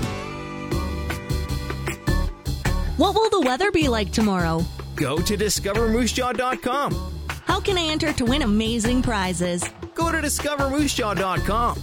[2.99, 4.65] What will the weather be like tomorrow?
[4.97, 7.13] Go to discovermoosejaw.com.
[7.45, 9.63] How can I enter to win amazing prizes?
[9.95, 11.79] Go to discovermoosejaw.com.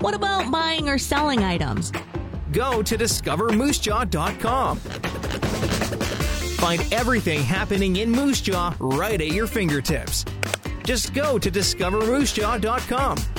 [0.00, 1.92] What about buying or selling items?
[2.50, 4.78] Go to discovermoosejaw.com.
[6.58, 10.24] Find everything happening in Moose Jaw right at your fingertips.
[10.82, 13.35] Just go to discovermoosejaw.com.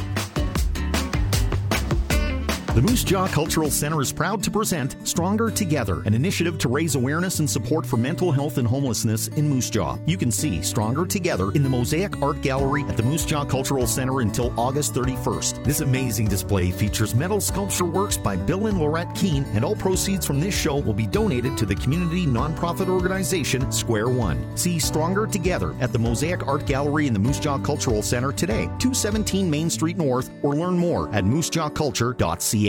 [2.77, 6.93] The Moose Jaw Cultural Center is proud to present Stronger Together, an initiative to raise
[6.93, 9.97] awareness and support for mental health and homelessness in Moose Jaw.
[10.05, 13.87] You can see Stronger Together in the Mosaic Art Gallery at the Moose Jaw Cultural
[13.87, 15.63] Center until August 31st.
[15.63, 20.23] This amazing display features metal sculpture works by Bill and Laurette Keene, and all proceeds
[20.23, 24.55] from this show will be donated to the community nonprofit organization Square One.
[24.55, 28.65] See Stronger Together at the Mosaic Art Gallery in the Moose Jaw Cultural Center today,
[28.77, 32.66] 217 Main Street North, or learn more at moosejawculture.ca.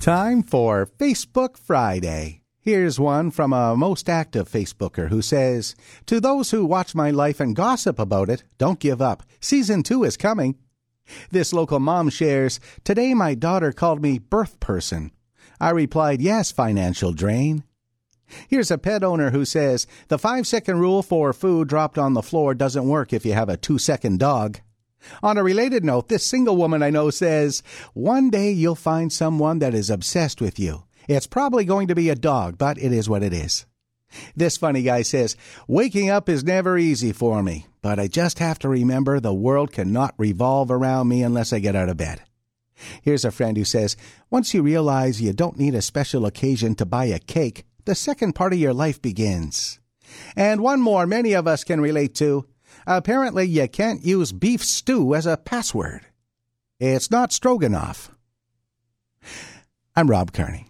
[0.00, 2.40] Time for Facebook Friday.
[2.62, 5.74] Here's one from a most active Facebooker who says,
[6.06, 9.22] To those who watch my life and gossip about it, don't give up.
[9.40, 10.56] Season 2 is coming.
[11.30, 15.10] This local mom shares, Today my daughter called me birth person.
[15.60, 17.64] I replied, Yes, financial drain.
[18.48, 22.22] Here's a pet owner who says, The five second rule for food dropped on the
[22.22, 24.60] floor doesn't work if you have a two second dog.
[25.22, 27.62] On a related note, this single woman I know says,
[27.94, 30.84] One day you'll find someone that is obsessed with you.
[31.08, 33.66] It's probably going to be a dog, but it is what it is.
[34.34, 35.36] This funny guy says,
[35.66, 39.72] Waking up is never easy for me, but I just have to remember the world
[39.72, 42.22] cannot revolve around me unless I get out of bed.
[43.02, 43.96] Here's a friend who says,
[44.30, 48.34] Once you realize you don't need a special occasion to buy a cake, the second
[48.34, 49.78] part of your life begins.
[50.36, 52.46] And one more many of us can relate to.
[52.86, 56.06] Apparently, you can't use beef stew as a password.
[56.78, 58.10] It's not stroganoff.
[59.94, 60.69] I'm Rob Kearney.